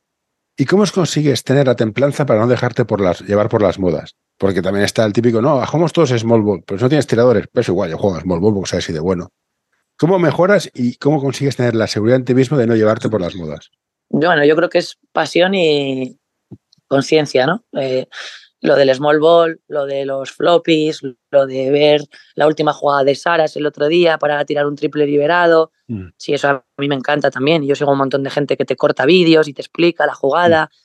[0.57, 4.15] y cómo consigues tener la templanza para no dejarte por las, llevar por las modas?
[4.37, 7.47] Porque también está el típico, no, jugamos todos small ball, pero si no tienes tiradores,
[7.51, 9.29] pero es igual, yo juego small ball porque sabes si de bueno.
[9.95, 13.21] ¿Cómo mejoras y cómo consigues tener la seguridad en ti mismo de no llevarte por
[13.21, 13.69] las modas?
[14.09, 16.17] Bueno, yo creo que es pasión y
[16.87, 17.63] conciencia, ¿no?
[17.73, 18.07] Eh,
[18.63, 21.01] lo del small ball, lo de los floppies,
[21.31, 22.01] lo de ver
[22.33, 25.73] la última jugada de Saras el otro día para tirar un triple liberado.
[25.87, 26.07] Mm.
[26.17, 27.67] Sí, eso a mí me encanta también.
[27.67, 30.71] Yo sigo un montón de gente que te corta vídeos y te explica la jugada,
[30.71, 30.77] mm.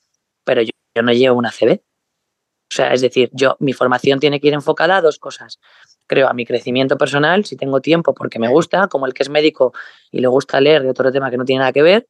[0.44, 0.72] pero yo,
[1.02, 1.80] no llevo una CB.
[1.80, 5.60] O sea, es decir, yo mi formación tiene que ir enfocada a dos cosas.
[6.08, 9.28] Creo a mi crecimiento personal, si tengo tiempo porque me gusta, como el que es
[9.28, 9.72] médico
[10.10, 12.08] y le gusta leer de otro tema que no tiene nada que ver,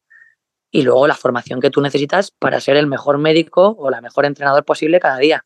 [0.71, 4.25] y luego la formación que tú necesitas para ser el mejor médico o la mejor
[4.25, 5.45] entrenador posible cada día.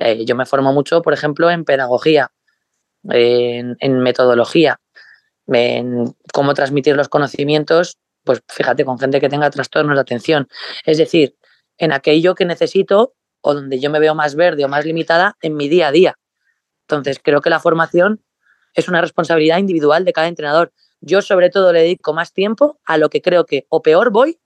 [0.00, 2.32] Eh, yo me formo mucho, por ejemplo, en pedagogía,
[3.08, 4.80] en, metodología,
[5.46, 10.48] en cómo transmitir los conocimientos, pues fíjate, con gente que tenga trastornos de atención.
[10.84, 11.36] Es decir,
[11.78, 15.54] en aquello que necesito o donde yo me veo más verde o más limitada en
[15.56, 16.18] mi día a día.
[16.82, 18.22] Entonces, creo que la formación
[18.74, 20.72] es una responsabilidad individual de cada entrenador.
[21.00, 24.40] Yo sobre todo le dedico más tiempo a lo que creo que o peor voy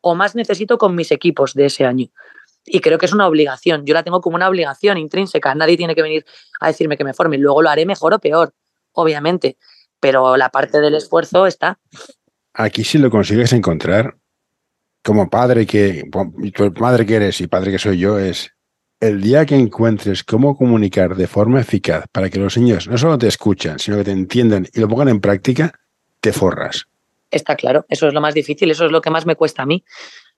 [0.00, 2.08] o más necesito con mis equipos de ese año
[2.66, 3.86] y creo que es una obligación.
[3.86, 5.54] Yo la tengo como una obligación intrínseca.
[5.54, 6.26] Nadie tiene que venir
[6.60, 7.38] a decirme que me forme.
[7.38, 8.52] Luego lo haré mejor o peor,
[8.92, 9.56] obviamente,
[10.00, 11.78] pero la parte del esfuerzo está.
[12.52, 14.16] Aquí si lo consigues encontrar,
[15.02, 16.04] como padre que,
[16.54, 18.50] tu madre que eres y padre que soy yo, es
[18.98, 23.18] el día que encuentres cómo comunicar de forma eficaz para que los niños no solo
[23.18, 25.78] te escuchan, sino que te entiendan y lo pongan en práctica,
[26.20, 26.86] te forras.
[27.30, 29.66] Está claro, eso es lo más difícil, eso es lo que más me cuesta a
[29.66, 29.84] mí.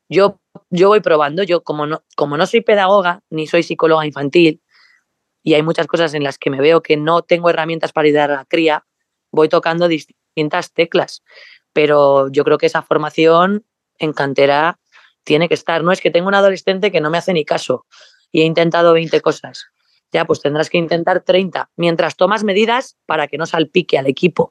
[0.09, 0.41] Yo,
[0.71, 4.63] yo voy probando, yo como no, como no soy pedagoga ni soy psicóloga infantil
[5.43, 8.31] y hay muchas cosas en las que me veo que no tengo herramientas para ayudar
[8.31, 8.87] a la cría,
[9.31, 11.23] voy tocando distintas teclas.
[11.73, 13.65] Pero yo creo que esa formación
[13.99, 14.79] en cantera
[15.25, 15.85] tiene que estar.
[15.85, 17.87] No es que tengo un adolescente que no me hace ni caso
[18.33, 19.67] y he intentado 20 cosas.
[20.13, 24.49] Ya, pues tendrás que intentar 30, mientras tomas medidas para que no salpique al equipo.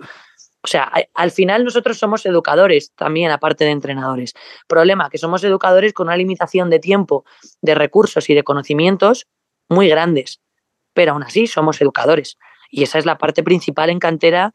[0.68, 4.34] O sea, al final nosotros somos educadores también, aparte de entrenadores.
[4.68, 7.24] Problema, que somos educadores con una limitación de tiempo,
[7.61, 9.28] de recursos y de conocimientos
[9.70, 10.41] muy grandes.
[10.93, 12.38] Pero aún así somos educadores.
[12.70, 14.53] Y esa es la parte principal en cantera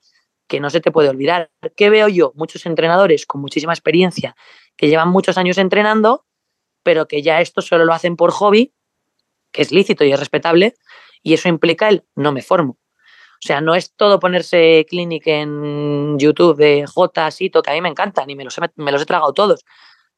[0.49, 1.51] que no se te puede olvidar.
[1.77, 2.33] ¿Qué veo yo?
[2.35, 4.37] Muchos entrenadores con muchísima experiencia
[4.77, 6.27] que llevan muchos años entrenando,
[6.83, 8.75] pero que ya esto solo lo hacen por hobby,
[9.51, 10.75] que es lícito y es respetable,
[11.23, 12.77] y eso implica el no me formo.
[13.43, 17.81] O sea, no es todo ponerse clinic en YouTube de J, Sito, que a mí
[17.81, 19.65] me encantan y me los, he, me los he tragado todos.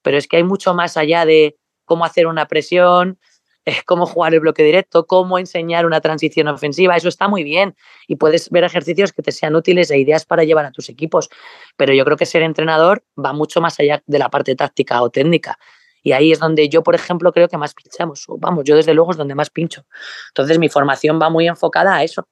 [0.02, 1.56] Pero es que hay mucho más allá de
[1.86, 3.18] cómo hacer una presión,
[3.64, 6.96] eh, cómo jugar el bloque directo, cómo enseñar una transición ofensiva.
[6.96, 7.74] Eso está muy bien
[8.06, 11.30] y puedes ver ejercicios que te sean útiles e ideas para llevar a tus equipos.
[11.78, 15.08] Pero yo creo que ser entrenador va mucho más allá de la parte táctica o
[15.08, 15.58] técnica.
[16.02, 18.26] Y ahí es donde yo, por ejemplo, creo que más pinchamos.
[18.28, 19.86] Vamos, yo desde luego es donde más pincho.
[20.28, 22.28] Entonces mi formación va muy enfocada a eso,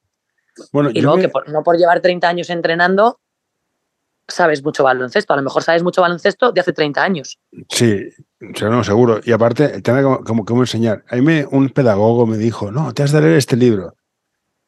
[0.93, 3.19] y luego que no por llevar 30 años entrenando,
[4.29, 5.33] sabes mucho baloncesto.
[5.33, 7.39] A lo mejor sabes mucho baloncesto de hace 30 años.
[7.69, 8.09] Sí,
[8.41, 9.21] no, seguro.
[9.25, 11.05] Y aparte, tener como, como, enseñar.
[11.09, 13.95] A mí un pedagogo me dijo, no, te has de leer este libro.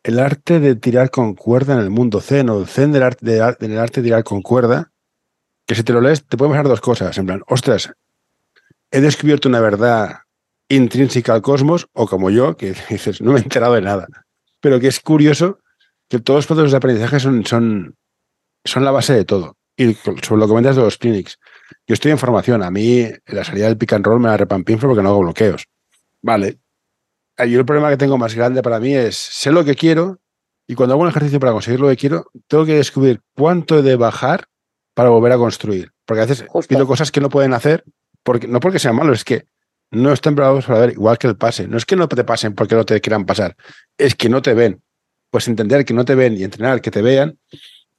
[0.03, 3.25] El arte de tirar con cuerda en el mundo zen o el zen del arte
[3.25, 4.93] de, arte de tirar con cuerda,
[5.67, 7.17] que si te lo lees te pueden pasar dos cosas.
[7.17, 7.91] En plan, ostras,
[8.91, 10.21] he descubierto una verdad
[10.69, 14.09] intrínseca al cosmos, o como yo, que dices, no me he enterado de nada.
[14.61, 15.59] Pero que es curioso
[16.09, 17.97] que todos los procesos de aprendizaje son, son,
[18.65, 19.57] son la base de todo.
[19.77, 21.39] Y sobre lo que comentas de los clinics,
[21.87, 22.63] yo estoy en formación.
[22.63, 25.65] A mí la salida del pick and roll me la repampinflo porque no hago bloqueos.
[26.23, 26.59] Vale.
[27.39, 30.21] Yo el problema que tengo más grande para mí es sé lo que quiero
[30.67, 33.83] y cuando hago un ejercicio para conseguir lo que quiero, tengo que descubrir cuánto he
[33.83, 34.47] de bajar
[34.95, 35.93] para volver a construir.
[36.07, 37.85] Porque a veces pido cosas que no pueden hacer,
[38.23, 39.47] porque, no porque sean malos, es que
[39.91, 41.69] no están preparados para ver, igual que el pase.
[41.69, 43.57] No es que no te pasen porque no te quieran pasar,
[43.99, 44.83] es que no te ven.
[45.35, 47.41] Pues entender que no te ven y entrenar que te vean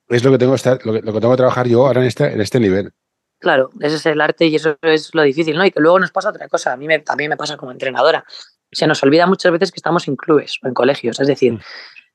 [0.08, 2.32] es lo que tengo que, estar, lo que, tengo que trabajar yo ahora en este,
[2.32, 2.94] en este nivel.
[3.40, 5.66] Claro, ese es el arte y eso es lo difícil, ¿no?
[5.66, 6.72] Y que luego nos pasa otra cosa.
[6.72, 8.24] A mí me, también me pasa como entrenadora.
[8.72, 11.20] Se nos olvida muchas veces que estamos en clubes o en colegios.
[11.20, 11.60] Es decir, mm.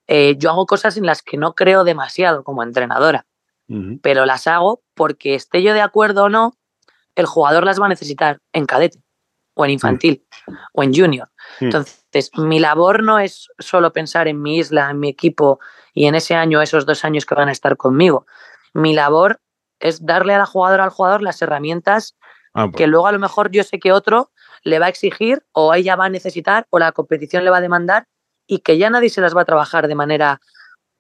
[0.07, 3.27] eh, yo hago cosas en las que no creo demasiado como entrenadora,
[4.01, 6.57] pero las hago porque esté yo de acuerdo o no,
[7.15, 9.03] el jugador las va a necesitar en cadete
[9.53, 10.25] o en infantil
[10.73, 11.29] o en junior.
[11.61, 11.65] Mm.
[11.65, 15.59] Entonces, mi labor no es solo pensar en mi isla, en mi equipo
[15.95, 18.27] y en ese año, esos dos años que van a estar conmigo.
[18.73, 19.41] Mi labor
[19.81, 22.17] es darle a la jugadora al jugador las herramientas
[22.55, 22.77] ah, pues.
[22.77, 24.31] que luego a lo mejor yo sé que otro
[24.63, 27.63] le va a exigir o ella va a necesitar o la competición le va a
[27.63, 28.07] demandar
[28.47, 30.41] y que ya nadie se las va a trabajar de manera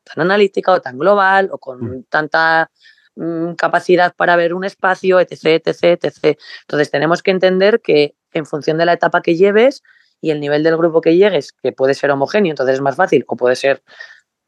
[0.04, 2.04] tan analítica o tan global o con mm.
[2.08, 2.70] tanta
[3.16, 6.38] mm, capacidad para ver un espacio, etc, etc, etc.
[6.62, 9.82] Entonces tenemos que entender que en función de la etapa que lleves
[10.20, 13.24] y el nivel del grupo que llegues, que puede ser homogéneo, entonces es más fácil,
[13.26, 13.82] o puede ser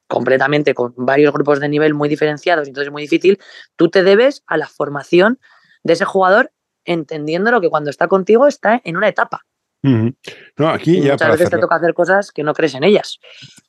[0.07, 3.39] completamente con varios grupos de nivel muy diferenciados, entonces es muy difícil,
[3.77, 5.39] tú te debes a la formación
[5.83, 6.53] de ese jugador
[6.85, 9.47] entendiendo lo que cuando está contigo está en una etapa.
[9.83, 13.19] No, aquí ya muchas veces te toca hacer cosas que no crees en ellas.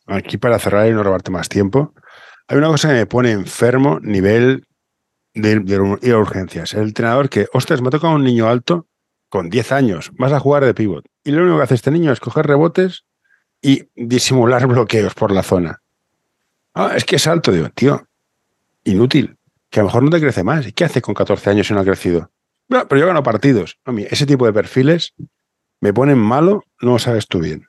[0.06, 1.94] Aquí para cerrar y no robarte más tiempo,
[2.48, 4.68] hay una cosa que me pone enfermo, nivel
[5.34, 6.74] de, ir a urgencias.
[6.74, 8.88] El entrenador que, ostras, me ha tocado un niño alto
[9.34, 11.06] con 10 años, vas a jugar de pivot.
[11.24, 13.04] Y lo único que hace este niño es coger rebotes
[13.64, 15.82] y disimular bloqueos por la zona.
[16.76, 18.08] Ah, es que es alto, digo, tío,
[18.84, 19.40] inútil,
[19.72, 20.68] que a lo mejor no te crece más.
[20.68, 22.30] ¿Y qué hace con 14 años si no ha crecido?
[22.68, 23.80] pero yo gano partidos.
[23.86, 25.16] A mí, ese tipo de perfiles
[25.82, 27.66] me ponen malo, no lo sabes tú bien.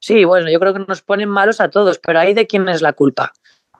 [0.00, 2.82] Sí, bueno, yo creo que nos ponen malos a todos, pero ahí de quién es
[2.82, 3.32] la culpa.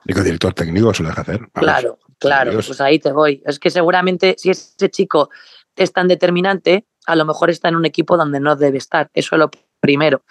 [0.05, 1.49] Digo, director técnico suele hacer.
[1.51, 3.43] claro, claro, pues ahí te voy.
[3.45, 5.29] Es que seguramente si ese chico
[5.77, 9.09] es tan determinante, a lo mejor está en un equipo donde no debe estar.
[9.13, 10.23] Eso es lo primero.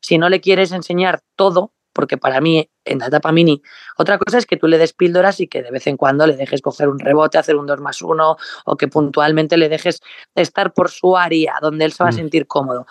[0.00, 3.62] Si no le quieres enseñar todo, porque para mí en la etapa mini,
[3.96, 6.36] otra cosa es que tú le des píldoras y que de vez en cuando le
[6.36, 8.36] dejes coger un rebote, hacer un 2 más 1
[8.66, 10.00] o que puntualmente le dejes
[10.34, 12.16] estar por su área donde él se va a mm.
[12.16, 12.86] sentir cómodo.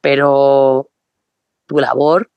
[0.00, 0.90] Pero
[1.66, 2.30] tu labor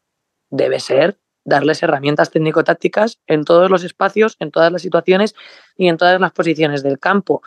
[0.50, 5.36] debe ser darles herramientas técnico-tácticas en todos los espacios, en todas las situaciones
[5.78, 7.42] y en todas las posiciones del campo.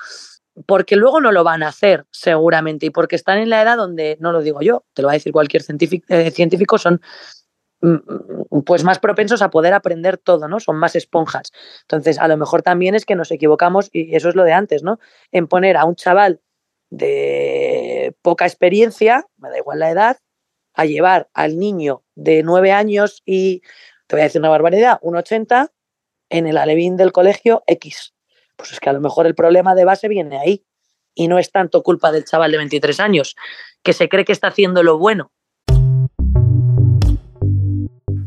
[0.66, 4.16] Porque luego no lo van a hacer, seguramente, y porque están en la edad donde,
[4.20, 7.00] no lo digo yo, te lo va a decir cualquier científico, eh, científico son
[7.80, 7.94] Mm,
[8.50, 10.58] mm, pues más propensos a poder aprender todo, ¿no?
[10.58, 11.52] Son más esponjas.
[11.82, 14.82] Entonces, a lo mejor también es que nos equivocamos, y eso es lo de antes,
[14.82, 14.98] ¿no?
[15.32, 16.40] En poner a un chaval
[16.90, 20.18] de poca experiencia, me da igual la edad,
[20.74, 23.62] a llevar al niño de nueve años y,
[24.06, 25.72] te voy a decir una barbaridad, un 80
[26.30, 28.14] en el alevín del colegio X.
[28.58, 30.66] Pues es que a lo mejor el problema de base viene ahí
[31.14, 33.36] y no es tanto culpa del chaval de 23 años,
[33.82, 35.32] que se cree que está haciendo lo bueno,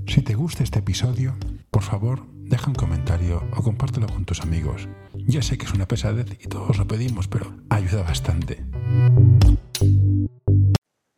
[0.07, 1.37] si te gusta este episodio,
[1.69, 4.89] por favor, deja un comentario o compártelo con tus amigos.
[5.15, 8.61] Ya sé que es una pesadez y todos lo pedimos, pero ayuda bastante.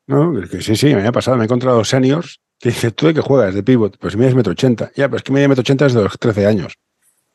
[0.06, 1.38] No, que sí, sí, me ha pasado.
[1.38, 3.56] Me he encontrado seniors que dicen, ¿tú de qué juegas?
[3.56, 3.98] De pivot.
[3.98, 4.92] Pues mides metro ochenta.
[4.96, 6.78] Ya, pero es que media metro ochenta es de los 13 años.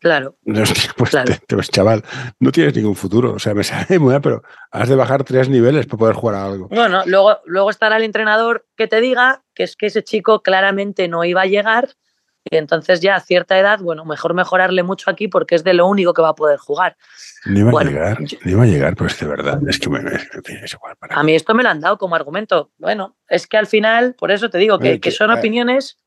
[0.01, 0.37] Claro.
[0.97, 2.05] pues, pues, chaval,
[2.39, 3.35] no tienes ningún futuro.
[3.35, 6.37] O sea, me sale muy bien, pero has de bajar tres niveles para poder jugar
[6.37, 6.69] a algo.
[6.69, 11.09] Bueno, luego, luego estará el entrenador que te diga que es que ese chico claramente
[11.09, 11.89] no iba a llegar
[12.51, 15.87] y entonces ya a cierta edad, bueno, mejor mejorarle mucho aquí porque es de lo
[15.87, 16.97] único que va a poder jugar.
[17.45, 20.73] Ni iba a llegar, ni iba a llegar, pues de verdad, es que bueno, es,
[20.73, 22.71] igual para A mí esto me lo han dado como argumento.
[22.79, 25.99] Bueno, es que al final, por eso te digo que, que son opiniones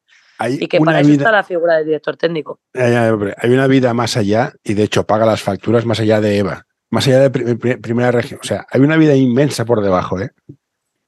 [0.49, 2.59] y que para eso está la figura del director técnico.
[2.73, 6.65] hay una vida más allá y de hecho paga las facturas más allá de Eva,
[6.89, 8.39] más allá de primera región.
[8.41, 10.31] O sea, hay una vida inmensa por debajo, ¿eh?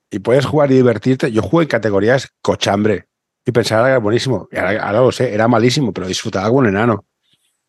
[0.10, 1.32] Y puedes jugar y divertirte.
[1.32, 3.08] Yo jugué en categorías cochambre
[3.46, 4.48] y pensaba que era buenísimo.
[4.52, 7.06] Y ahora, lo sé, era malísimo, pero disfrutaba como un enano.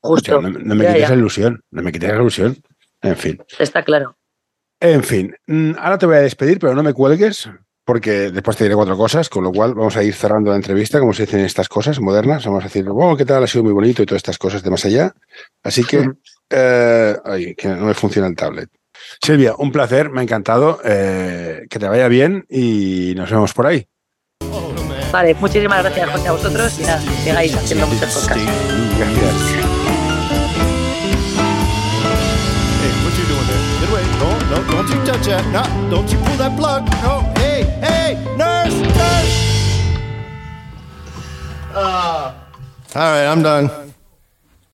[0.00, 0.42] Justo.
[0.42, 2.56] no, me quites la ilusión, no me quites la ilusión.
[3.00, 3.42] En fin.
[3.58, 4.16] Está claro.
[4.80, 7.48] En fin, mm, ahora te voy a despedir, pero no me cuelgues,
[7.84, 10.98] porque después te diré cuatro cosas, con lo cual vamos a ir cerrando la entrevista,
[10.98, 12.44] como se dicen estas cosas modernas.
[12.46, 13.44] Vamos a decir, bueno, ¿qué tal?
[13.44, 15.14] Ha sido muy bonito y todas estas cosas de más allá.
[15.62, 16.10] Así que,
[16.50, 18.70] eh, ay, que no me funciona el tablet.
[19.22, 20.80] Silvia, un placer, me ha encantado.
[20.84, 23.86] Eh, que te vaya bien y nos vemos por ahí.
[24.50, 24.72] Oh,
[25.12, 28.38] Vale, muchísimas gracias, José, a vosotros y nada, sigáis haciendo muchas cosas.
[28.98, 29.74] Gracias.
[34.24, 35.44] No, no, don't you touch that.
[35.52, 36.82] No, don't you pull that plug.
[37.02, 37.20] No,
[41.76, 42.32] Uh,
[42.94, 43.93] all right, I'm done.